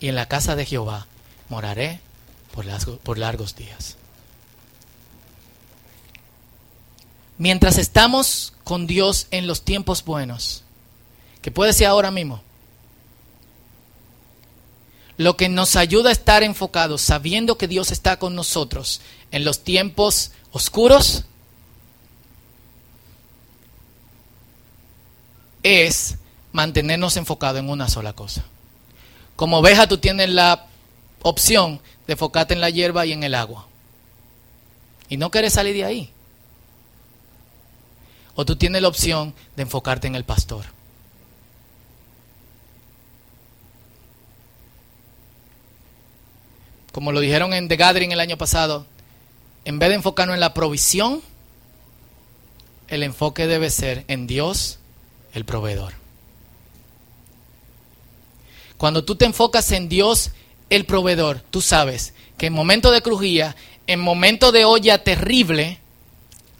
Y 0.00 0.08
en 0.08 0.16
la 0.16 0.26
casa 0.26 0.56
de 0.56 0.66
Jehová 0.66 1.06
moraré 1.48 2.00
por, 2.50 3.16
largos 3.16 3.54
días. 3.54 3.96
Mientras 7.38 7.78
estamos 7.78 8.54
con 8.64 8.88
Dios 8.88 9.28
en 9.30 9.46
los 9.46 9.62
tiempos 9.62 10.04
buenos, 10.04 10.64
que 11.42 11.52
puede 11.52 11.72
ser 11.72 11.86
ahora 11.86 12.10
mismo, 12.10 12.42
lo 15.16 15.36
que 15.36 15.48
nos 15.48 15.76
ayuda 15.76 16.10
a 16.10 16.12
estar 16.12 16.42
enfocados 16.42 17.02
sabiendo 17.02 17.56
que 17.56 17.68
Dios 17.68 17.92
está 17.92 18.18
con 18.18 18.34
nosotros 18.34 19.00
en 19.30 19.44
los 19.44 19.62
tiempos 19.62 20.32
oscuros 20.50 21.24
es 25.62 26.16
mantenernos 26.52 27.16
enfocados 27.16 27.60
en 27.60 27.70
una 27.70 27.88
sola 27.88 28.12
cosa. 28.12 28.44
Como 29.36 29.58
oveja 29.58 29.88
tú 29.88 29.98
tienes 29.98 30.28
la 30.30 30.66
opción 31.22 31.80
de 32.06 32.12
enfocarte 32.12 32.54
en 32.54 32.60
la 32.60 32.70
hierba 32.70 33.06
y 33.06 33.12
en 33.12 33.24
el 33.24 33.34
agua. 33.34 33.66
Y 35.08 35.16
no 35.16 35.30
quieres 35.30 35.54
salir 35.54 35.74
de 35.74 35.84
ahí. 35.84 36.12
O 38.34 38.44
tú 38.44 38.56
tienes 38.56 38.82
la 38.82 38.88
opción 38.88 39.34
de 39.56 39.62
enfocarte 39.62 40.06
en 40.06 40.14
el 40.14 40.24
pastor. 40.24 40.66
Como 46.94 47.10
lo 47.10 47.18
dijeron 47.18 47.52
en 47.52 47.66
The 47.66 47.74
Gathering 47.74 48.12
el 48.12 48.20
año 48.20 48.38
pasado, 48.38 48.86
en 49.64 49.80
vez 49.80 49.88
de 49.88 49.96
enfocarnos 49.96 50.34
en 50.34 50.40
la 50.40 50.54
provisión, 50.54 51.22
el 52.86 53.02
enfoque 53.02 53.48
debe 53.48 53.68
ser 53.70 54.04
en 54.06 54.28
Dios, 54.28 54.78
el 55.32 55.44
proveedor. 55.44 55.94
Cuando 58.76 59.04
tú 59.04 59.16
te 59.16 59.24
enfocas 59.24 59.72
en 59.72 59.88
Dios, 59.88 60.30
el 60.70 60.86
proveedor, 60.86 61.40
tú 61.50 61.60
sabes 61.60 62.14
que 62.38 62.46
en 62.46 62.52
momento 62.52 62.92
de 62.92 63.02
crujía, 63.02 63.56
en 63.88 63.98
momento 63.98 64.52
de 64.52 64.64
olla 64.64 65.02
terrible, 65.02 65.80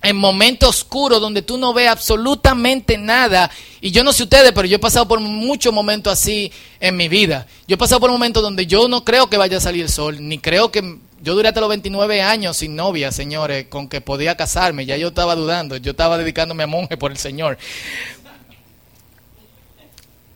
en 0.05 0.17
momentos 0.17 0.69
oscuros 0.69 1.19
donde 1.19 1.41
tú 1.41 1.57
no 1.57 1.73
ves 1.73 1.89
absolutamente 1.89 2.99
nada. 2.99 3.51
Y 3.81 3.91
yo 3.91 4.05
no 4.05 4.13
sé 4.13 4.25
ustedes, 4.25 4.53
pero 4.53 4.69
yo 4.69 4.77
he 4.77 4.79
pasado 4.79 5.09
por 5.09 5.19
muchos 5.19 5.73
momentos 5.73 6.13
así 6.13 6.53
en 6.79 6.95
mi 6.95 7.09
vida. 7.09 7.47
Yo 7.67 7.75
he 7.75 7.79
pasado 7.79 8.01
por 8.01 8.11
momentos 8.11 8.43
donde 8.43 8.67
yo 8.67 8.87
no 8.87 9.03
creo 9.03 9.31
que 9.31 9.39
vaya 9.39 9.57
a 9.57 9.61
salir 9.61 9.83
el 9.83 9.91
sol, 9.91 10.17
ni 10.21 10.39
creo 10.39 10.71
que... 10.71 10.99
Yo 11.23 11.35
duré 11.35 11.49
hasta 11.49 11.61
los 11.61 11.71
29 11.71 12.21
años 12.21 12.59
sin 12.59 12.77
novia, 12.77 13.11
señores, 13.11 13.69
con 13.71 13.89
que 13.89 14.03
podía 14.03 14.37
casarme. 14.37 14.85
Ya 14.85 14.99
yo 14.99 15.09
estaba 15.09 15.35
dudando, 15.35 15.79
yo 15.79 15.93
estaba 15.93 16.19
dedicándome 16.19 16.65
a 16.65 16.67
monje 16.67 16.99
por 16.99 17.13
el 17.13 17.17
Señor. 17.17 17.57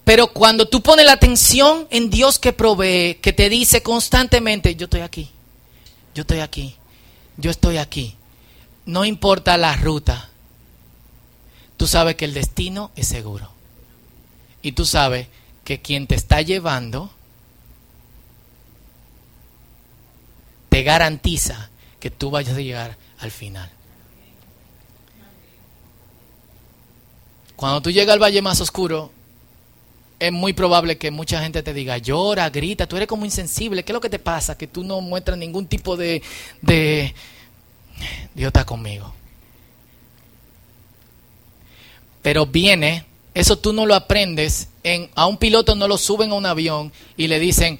Pero 0.02 0.28
cuando 0.28 0.66
tú 0.66 0.80
pones 0.80 1.04
la 1.04 1.12
atención 1.12 1.86
en 1.90 2.08
Dios 2.08 2.38
que 2.38 2.54
provee, 2.54 3.18
que 3.20 3.34
te 3.34 3.50
dice 3.50 3.82
constantemente, 3.82 4.76
yo 4.76 4.84
estoy 4.84 5.02
aquí, 5.02 5.28
yo 6.14 6.22
estoy 6.22 6.40
aquí, 6.40 6.74
yo 7.36 7.50
estoy 7.50 7.76
aquí 7.76 8.17
no 8.88 9.04
importa 9.04 9.58
la 9.58 9.76
ruta, 9.76 10.30
tú 11.76 11.86
sabes 11.86 12.14
que 12.14 12.24
el 12.24 12.32
destino 12.32 12.90
es 12.96 13.06
seguro. 13.06 13.50
Y 14.62 14.72
tú 14.72 14.86
sabes 14.86 15.28
que 15.62 15.82
quien 15.82 16.06
te 16.06 16.14
está 16.14 16.40
llevando 16.40 17.10
te 20.70 20.82
garantiza 20.84 21.68
que 22.00 22.10
tú 22.10 22.30
vayas 22.30 22.56
a 22.56 22.60
llegar 22.60 22.96
al 23.18 23.30
final. 23.30 23.70
Cuando 27.56 27.82
tú 27.82 27.90
llegas 27.90 28.14
al 28.14 28.22
valle 28.22 28.40
más 28.40 28.58
oscuro, 28.62 29.12
es 30.18 30.32
muy 30.32 30.54
probable 30.54 30.96
que 30.96 31.10
mucha 31.10 31.42
gente 31.42 31.62
te 31.62 31.74
diga, 31.74 31.98
llora, 31.98 32.48
grita, 32.48 32.86
tú 32.86 32.96
eres 32.96 33.06
como 33.06 33.26
insensible, 33.26 33.84
¿qué 33.84 33.92
es 33.92 33.94
lo 33.94 34.00
que 34.00 34.08
te 34.08 34.18
pasa? 34.18 34.56
Que 34.56 34.66
tú 34.66 34.82
no 34.82 35.02
muestras 35.02 35.36
ningún 35.36 35.66
tipo 35.66 35.94
de, 35.94 36.22
de 36.62 37.14
Dios 38.34 38.48
está 38.48 38.64
conmigo. 38.64 39.14
Pero 42.22 42.46
viene, 42.46 43.06
eso 43.34 43.58
tú 43.58 43.72
no 43.72 43.86
lo 43.86 43.94
aprendes, 43.94 44.68
en, 44.82 45.10
a 45.14 45.26
un 45.26 45.38
piloto 45.38 45.74
no 45.74 45.88
lo 45.88 45.98
suben 45.98 46.32
a 46.32 46.34
un 46.34 46.46
avión 46.46 46.92
y 47.16 47.28
le 47.28 47.38
dicen, 47.38 47.78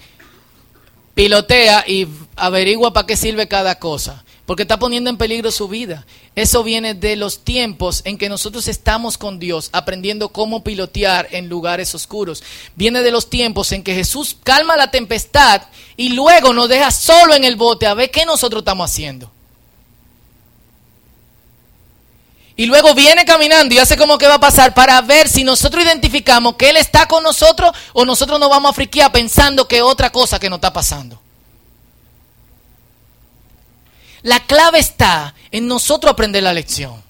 pilotea 1.15 1.85
y 1.87 2.07
averigua 2.37 2.93
para 2.93 3.07
qué 3.07 3.17
sirve 3.17 3.49
cada 3.49 3.79
cosa, 3.81 4.25
porque 4.47 4.63
está 4.63 4.79
poniendo 4.79 5.11
en 5.11 5.17
peligro 5.17 5.51
su 5.51 5.67
vida. 5.67 6.07
Eso 6.37 6.63
viene 6.63 6.95
de 6.95 7.17
los 7.17 7.45
tiempos 7.45 8.03
en 8.05 8.17
que 8.17 8.29
nosotros 8.29 8.69
estamos 8.69 9.19
con 9.19 9.41
Dios, 9.41 9.69
aprendiendo 9.73 10.29
cómo 10.29 10.63
pilotear 10.63 11.27
en 11.33 11.49
lugares 11.49 11.93
oscuros. 11.97 12.45
Viene 12.77 13.03
de 13.03 13.11
los 13.11 13.29
tiempos 13.29 13.73
en 13.73 13.83
que 13.83 13.97
Jesús 13.97 14.37
calma 14.45 14.77
la 14.77 14.93
tempestad 14.93 15.63
y 15.97 16.11
luego 16.11 16.53
nos 16.53 16.69
deja 16.69 16.93
solo 16.93 17.35
en 17.35 17.43
el 17.43 17.57
bote 17.57 17.87
a 17.87 17.95
ver 17.95 18.13
qué 18.13 18.25
nosotros 18.25 18.61
estamos 18.61 18.89
haciendo. 18.89 19.33
Y 22.59 22.67
luego 22.67 22.93
viene 22.93 23.25
caminando 23.25 23.73
y 23.73 23.79
hace 23.79 23.97
como 23.97 24.19
que 24.19 24.27
va 24.27 24.35
a 24.35 24.41
pasar 24.41 24.75
para 24.75 25.01
ver 25.01 25.29
si 25.29 25.45
nosotros 25.45 25.85
identificamos 25.85 26.57
que 26.57 26.71
Él 26.71 26.77
está 26.77 27.07
con 27.07 27.23
nosotros 27.23 27.71
o 27.93 28.05
nosotros 28.05 28.41
nos 28.41 28.51
vamos 28.51 28.73
a 28.73 28.75
friquear 28.75 29.13
pensando 29.13 29.69
que 29.69 29.81
otra 29.81 30.11
cosa 30.11 30.41
que 30.41 30.51
nos 30.51 30.57
está 30.57 30.73
pasando. 30.73 31.23
La 34.23 34.41
clave 34.41 34.81
está 34.81 35.37
en 35.53 35.69
nosotros 35.69 36.13
aprender 36.13 36.43
la 36.43 36.53
lección. 36.53 37.01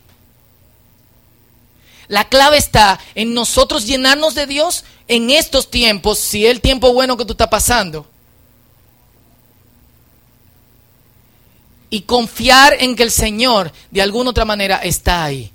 La 2.08 2.28
clave 2.28 2.58
está 2.58 3.00
en 3.14 3.32
nosotros 3.32 3.86
llenarnos 3.86 4.34
de 4.34 4.46
Dios 4.46 4.84
en 5.06 5.30
estos 5.30 5.70
tiempos, 5.70 6.18
si 6.18 6.44
es 6.44 6.50
el 6.50 6.60
tiempo 6.60 6.92
bueno 6.92 7.16
que 7.16 7.24
tú 7.24 7.32
estás 7.32 7.48
pasando 7.48 8.06
y 11.90 12.02
confiar 12.02 12.74
en 12.78 12.96
que 12.96 13.02
el 13.02 13.10
Señor 13.10 13.72
de 13.90 14.02
alguna 14.02 14.30
otra 14.30 14.44
manera 14.44 14.76
está 14.78 15.24
ahí. 15.24 15.52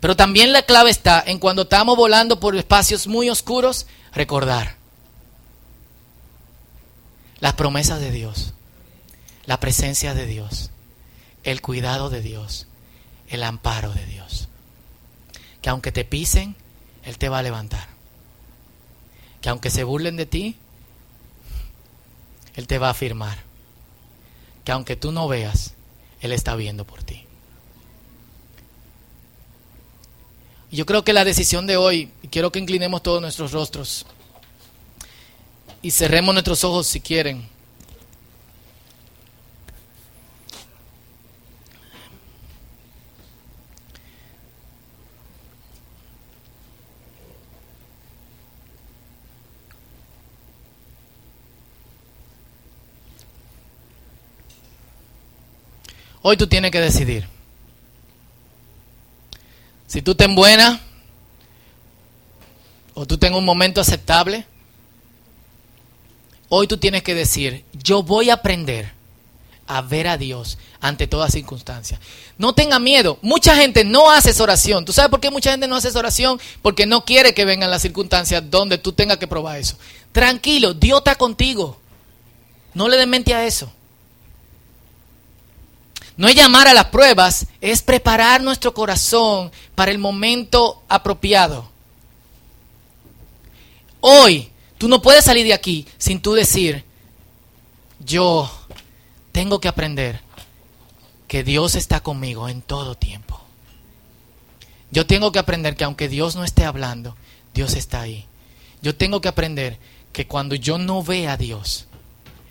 Pero 0.00 0.16
también 0.16 0.52
la 0.52 0.62
clave 0.62 0.90
está 0.90 1.22
en 1.24 1.38
cuando 1.38 1.62
estamos 1.62 1.96
volando 1.96 2.40
por 2.40 2.56
espacios 2.56 3.06
muy 3.06 3.30
oscuros, 3.30 3.86
recordar 4.12 4.76
las 7.38 7.54
promesas 7.54 8.00
de 8.00 8.10
Dios, 8.10 8.52
la 9.46 9.58
presencia 9.60 10.14
de 10.14 10.26
Dios, 10.26 10.70
el 11.44 11.60
cuidado 11.60 12.10
de 12.10 12.20
Dios, 12.20 12.66
el 13.28 13.42
amparo 13.42 13.92
de 13.92 14.06
Dios. 14.06 14.48
Que 15.60 15.70
aunque 15.70 15.92
te 15.92 16.04
pisen, 16.04 16.56
Él 17.04 17.18
te 17.18 17.28
va 17.28 17.38
a 17.38 17.42
levantar. 17.42 17.88
Que 19.40 19.48
aunque 19.48 19.70
se 19.70 19.84
burlen 19.84 20.16
de 20.16 20.26
ti, 20.26 20.56
Él 22.54 22.66
te 22.66 22.78
va 22.78 22.88
a 22.88 22.92
afirmar. 22.92 23.38
Que 24.64 24.72
aunque 24.72 24.96
tú 24.96 25.12
no 25.12 25.28
veas, 25.28 25.74
Él 26.20 26.32
está 26.32 26.54
viendo 26.54 26.84
por 26.84 27.02
ti. 27.02 27.26
Yo 30.70 30.86
creo 30.86 31.04
que 31.04 31.12
la 31.12 31.24
decisión 31.24 31.66
de 31.66 31.76
hoy, 31.76 32.10
quiero 32.30 32.50
que 32.50 32.58
inclinemos 32.58 33.02
todos 33.02 33.20
nuestros 33.20 33.52
rostros 33.52 34.06
y 35.82 35.90
cerremos 35.90 36.34
nuestros 36.34 36.64
ojos 36.64 36.86
si 36.86 37.00
quieren. 37.00 37.46
Hoy 56.22 56.36
tú 56.36 56.46
tienes 56.46 56.70
que 56.70 56.80
decidir. 56.80 57.28
Si 59.86 60.00
tú 60.00 60.14
ten 60.14 60.34
buena 60.34 60.80
o 62.94 63.04
tú 63.04 63.18
tengas 63.18 63.38
un 63.38 63.44
momento 63.44 63.80
aceptable, 63.80 64.46
hoy 66.48 66.66
tú 66.66 66.78
tienes 66.78 67.02
que 67.02 67.14
decir, 67.14 67.64
yo 67.72 68.02
voy 68.02 68.30
a 68.30 68.34
aprender 68.34 68.92
a 69.66 69.82
ver 69.82 70.06
a 70.08 70.16
Dios 70.16 70.58
ante 70.80 71.06
todas 71.06 71.32
circunstancias. 71.32 72.00
No 72.38 72.54
tenga 72.54 72.78
miedo. 72.78 73.18
Mucha 73.22 73.56
gente 73.56 73.84
no 73.84 74.10
hace 74.10 74.30
esa 74.30 74.42
oración. 74.42 74.84
¿Tú 74.84 74.92
sabes 74.92 75.10
por 75.10 75.20
qué 75.20 75.30
mucha 75.30 75.50
gente 75.50 75.68
no 75.68 75.76
hace 75.76 75.96
oración? 75.96 76.40
Porque 76.60 76.86
no 76.86 77.04
quiere 77.04 77.34
que 77.34 77.44
vengan 77.44 77.70
las 77.70 77.82
circunstancias 77.82 78.42
donde 78.50 78.78
tú 78.78 78.92
tengas 78.92 79.18
que 79.18 79.26
probar 79.26 79.58
eso. 79.58 79.76
Tranquilo, 80.12 80.74
Dios 80.74 80.98
está 80.98 81.16
contigo. 81.16 81.78
No 82.74 82.88
le 82.88 82.96
den 82.96 83.10
mente 83.10 83.34
a 83.34 83.46
eso. 83.46 83.72
No 86.16 86.28
es 86.28 86.34
llamar 86.34 86.68
a 86.68 86.74
las 86.74 86.86
pruebas, 86.86 87.46
es 87.60 87.82
preparar 87.82 88.42
nuestro 88.42 88.74
corazón 88.74 89.50
para 89.74 89.90
el 89.90 89.98
momento 89.98 90.82
apropiado. 90.88 91.70
Hoy, 94.00 94.50
tú 94.78 94.88
no 94.88 95.00
puedes 95.00 95.24
salir 95.24 95.46
de 95.46 95.54
aquí 95.54 95.86
sin 95.96 96.20
tú 96.20 96.34
decir, 96.34 96.84
yo 98.00 98.50
tengo 99.30 99.60
que 99.60 99.68
aprender 99.68 100.20
que 101.28 101.44
Dios 101.44 101.76
está 101.76 102.00
conmigo 102.00 102.48
en 102.48 102.62
todo 102.62 102.94
tiempo. 102.94 103.40
Yo 104.90 105.06
tengo 105.06 105.32
que 105.32 105.38
aprender 105.38 105.76
que 105.76 105.84
aunque 105.84 106.08
Dios 106.08 106.36
no 106.36 106.44
esté 106.44 106.64
hablando, 106.64 107.16
Dios 107.54 107.74
está 107.74 108.02
ahí. 108.02 108.26
Yo 108.82 108.94
tengo 108.94 109.22
que 109.22 109.28
aprender 109.28 109.78
que 110.12 110.26
cuando 110.26 110.54
yo 110.54 110.76
no 110.76 111.02
vea 111.02 111.32
a 111.32 111.36
Dios, 111.38 111.86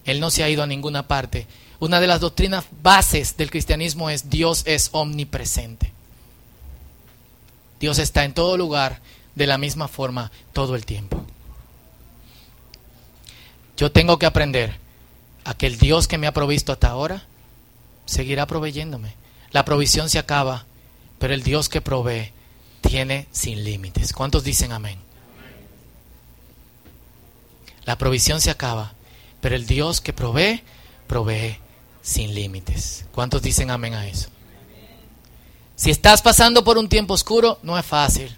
Él 0.05 0.19
no 0.19 0.31
se 0.31 0.43
ha 0.43 0.49
ido 0.49 0.63
a 0.63 0.67
ninguna 0.67 1.07
parte, 1.07 1.45
una 1.81 1.99
de 1.99 2.05
las 2.05 2.19
doctrinas 2.19 2.65
bases 2.83 3.35
del 3.37 3.49
cristianismo 3.49 4.11
es 4.11 4.29
Dios 4.29 4.61
es 4.67 4.89
omnipresente. 4.91 5.91
Dios 7.79 7.97
está 7.97 8.23
en 8.23 8.35
todo 8.35 8.55
lugar 8.55 8.99
de 9.33 9.47
la 9.47 9.57
misma 9.57 9.87
forma 9.87 10.31
todo 10.53 10.75
el 10.75 10.85
tiempo. 10.85 11.25
Yo 13.77 13.91
tengo 13.91 14.19
que 14.19 14.27
aprender 14.27 14.77
a 15.43 15.55
que 15.55 15.65
el 15.65 15.79
Dios 15.79 16.07
que 16.07 16.19
me 16.19 16.27
ha 16.27 16.33
provisto 16.33 16.71
hasta 16.71 16.89
ahora 16.89 17.23
seguirá 18.05 18.45
proveyéndome. 18.45 19.15
La 19.49 19.65
provisión 19.65 20.07
se 20.07 20.19
acaba, 20.19 20.65
pero 21.17 21.33
el 21.33 21.41
Dios 21.41 21.67
que 21.67 21.81
provee 21.81 22.31
tiene 22.81 23.27
sin 23.31 23.63
límites. 23.63 24.13
¿Cuántos 24.13 24.43
dicen 24.43 24.71
amén? 24.71 24.99
La 27.85 27.97
provisión 27.97 28.39
se 28.39 28.51
acaba, 28.51 28.93
pero 29.41 29.55
el 29.55 29.65
Dios 29.65 29.99
que 29.99 30.13
provee, 30.13 30.61
provee 31.07 31.57
sin 32.01 32.33
límites. 32.33 33.05
¿Cuántos 33.11 33.41
dicen 33.41 33.71
amén 33.71 33.93
a 33.93 34.07
eso? 34.07 34.29
Si 35.75 35.89
estás 35.89 36.21
pasando 36.21 36.63
por 36.63 36.77
un 36.77 36.89
tiempo 36.89 37.13
oscuro, 37.13 37.59
no 37.63 37.77
es 37.77 37.85
fácil. 37.85 38.35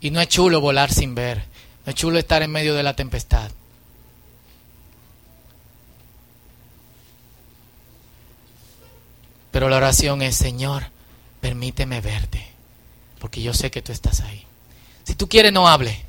Y 0.00 0.10
no 0.10 0.20
es 0.20 0.28
chulo 0.28 0.60
volar 0.60 0.92
sin 0.92 1.14
ver. 1.14 1.44
No 1.84 1.90
es 1.90 1.94
chulo 1.94 2.18
estar 2.18 2.42
en 2.42 2.50
medio 2.50 2.74
de 2.74 2.82
la 2.82 2.96
tempestad. 2.96 3.50
Pero 9.50 9.68
la 9.68 9.76
oración 9.76 10.22
es, 10.22 10.36
Señor, 10.36 10.84
permíteme 11.40 12.00
verte, 12.00 12.46
porque 13.18 13.42
yo 13.42 13.52
sé 13.52 13.70
que 13.70 13.82
tú 13.82 13.92
estás 13.92 14.20
ahí. 14.20 14.46
Si 15.04 15.14
tú 15.14 15.28
quieres, 15.28 15.52
no 15.52 15.68
hable. 15.68 16.04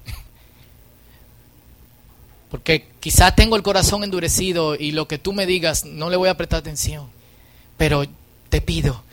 Porque 2.52 2.86
quizá 3.00 3.34
tengo 3.34 3.56
el 3.56 3.64
corazón 3.64 4.04
endurecido 4.04 4.76
y 4.76 4.92
lo 4.92 5.08
que 5.08 5.18
tú 5.18 5.32
me 5.32 5.46
digas 5.46 5.86
no 5.86 6.10
le 6.10 6.18
voy 6.18 6.28
a 6.28 6.36
prestar 6.36 6.60
atención. 6.60 7.10
Pero 7.78 8.04
te 8.50 8.60
pido 8.60 9.04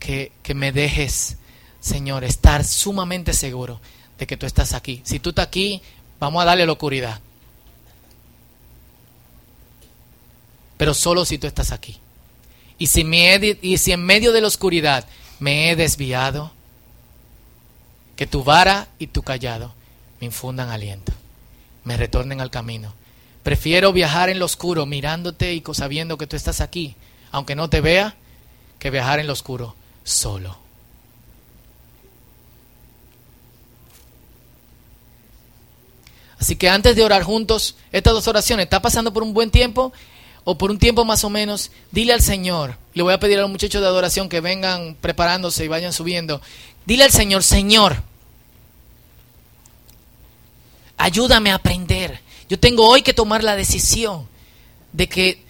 que, 0.00 0.32
que 0.42 0.52
me 0.52 0.72
dejes, 0.72 1.36
Señor, 1.78 2.24
estar 2.24 2.64
sumamente 2.64 3.32
seguro 3.32 3.80
de 4.18 4.26
que 4.26 4.36
tú 4.36 4.46
estás 4.46 4.74
aquí. 4.74 5.00
Si 5.04 5.20
tú 5.20 5.30
estás 5.30 5.46
aquí, 5.46 5.80
vamos 6.18 6.42
a 6.42 6.44
darle 6.44 6.66
la 6.66 6.72
oscuridad. 6.72 7.20
Pero 10.76 10.92
solo 10.92 11.24
si 11.24 11.38
tú 11.38 11.46
estás 11.46 11.70
aquí. 11.70 11.98
Y 12.78 12.88
si, 12.88 13.06
y 13.62 13.78
si 13.78 13.92
en 13.92 14.04
medio 14.04 14.32
de 14.32 14.40
la 14.40 14.48
oscuridad 14.48 15.06
me 15.38 15.70
he 15.70 15.76
desviado, 15.76 16.50
que 18.16 18.26
tu 18.26 18.42
vara 18.42 18.88
y 18.98 19.06
tu 19.06 19.22
callado 19.22 19.72
me 20.20 20.26
infundan 20.26 20.70
aliento 20.70 21.12
me 21.86 21.96
retornen 21.96 22.40
al 22.40 22.50
camino. 22.50 22.92
Prefiero 23.44 23.92
viajar 23.92 24.28
en 24.28 24.40
lo 24.40 24.44
oscuro 24.44 24.86
mirándote 24.86 25.54
y 25.54 25.62
sabiendo 25.72 26.18
que 26.18 26.26
tú 26.26 26.34
estás 26.34 26.60
aquí, 26.60 26.96
aunque 27.30 27.54
no 27.54 27.70
te 27.70 27.80
vea, 27.80 28.16
que 28.80 28.90
viajar 28.90 29.20
en 29.20 29.28
lo 29.28 29.32
oscuro 29.32 29.76
solo. 30.02 30.58
Así 36.38 36.56
que 36.56 36.68
antes 36.68 36.96
de 36.96 37.04
orar 37.04 37.22
juntos, 37.22 37.76
estas 37.92 38.14
dos 38.14 38.26
oraciones, 38.26 38.64
¿está 38.64 38.82
pasando 38.82 39.12
por 39.12 39.22
un 39.22 39.32
buen 39.32 39.52
tiempo 39.52 39.92
o 40.42 40.58
por 40.58 40.72
un 40.72 40.80
tiempo 40.80 41.04
más 41.04 41.22
o 41.22 41.30
menos? 41.30 41.70
Dile 41.92 42.12
al 42.12 42.20
Señor, 42.20 42.76
le 42.94 43.04
voy 43.04 43.14
a 43.14 43.20
pedir 43.20 43.38
a 43.38 43.42
los 43.42 43.50
muchachos 43.50 43.80
de 43.80 43.86
adoración 43.86 44.28
que 44.28 44.40
vengan 44.40 44.96
preparándose 45.00 45.64
y 45.64 45.68
vayan 45.68 45.92
subiendo. 45.92 46.42
Dile 46.84 47.04
al 47.04 47.12
Señor, 47.12 47.44
Señor, 47.44 48.02
Ayúdame 51.06 51.52
a 51.52 51.54
aprender. 51.54 52.20
Yo 52.48 52.58
tengo 52.58 52.84
hoy 52.84 53.02
que 53.02 53.14
tomar 53.14 53.44
la 53.44 53.54
decisión 53.54 54.26
de 54.92 55.08
que, 55.08 55.40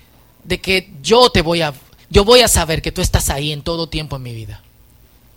de 0.45 0.61
que 0.61 0.93
yo 1.01 1.31
te 1.31 1.41
voy 1.41 1.63
a, 1.63 1.73
yo 2.11 2.27
voy 2.27 2.43
a 2.43 2.49
saber 2.49 2.83
que 2.83 2.93
tú 2.93 3.01
estás 3.01 3.31
ahí 3.31 3.53
en 3.53 3.63
todo 3.63 3.89
tiempo 3.89 4.17
en 4.17 4.23
mi 4.23 4.35
vida. 4.35 4.61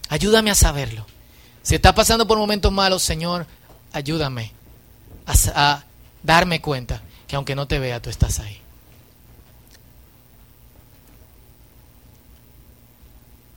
Ayúdame 0.10 0.52
a 0.52 0.56
saberlo. 0.56 1.06
Si 1.64 1.76
está 1.76 1.96
pasando 1.96 2.28
por 2.28 2.38
momentos 2.38 2.70
malos, 2.70 3.02
Señor, 3.02 3.48
ayúdame 3.94 4.52
a, 5.26 5.36
a 5.56 5.86
darme 6.22 6.60
cuenta 6.60 7.02
que 7.26 7.38
aunque 7.38 7.56
no 7.56 7.70
te 7.70 7.80
vea, 7.80 8.02
tú 8.02 8.10
estás 8.10 8.42
ahí. 8.42 8.60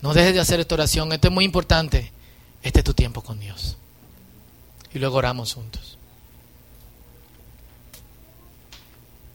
No 0.01 0.15
dejes 0.15 0.33
de 0.33 0.39
hacer 0.39 0.61
esta 0.61 0.77
oración, 0.77 1.13
esto 1.13 1.27
es 1.27 1.35
muy 1.35 1.45
importante. 1.45 2.13
Este 2.63 2.79
es 2.79 2.85
tu 2.85 2.95
tiempo 2.95 3.21
con 3.21 3.41
Dios. 3.41 3.77
Y 4.95 5.01
luego 5.01 5.17
oramos 5.17 5.55
juntos. 5.55 5.99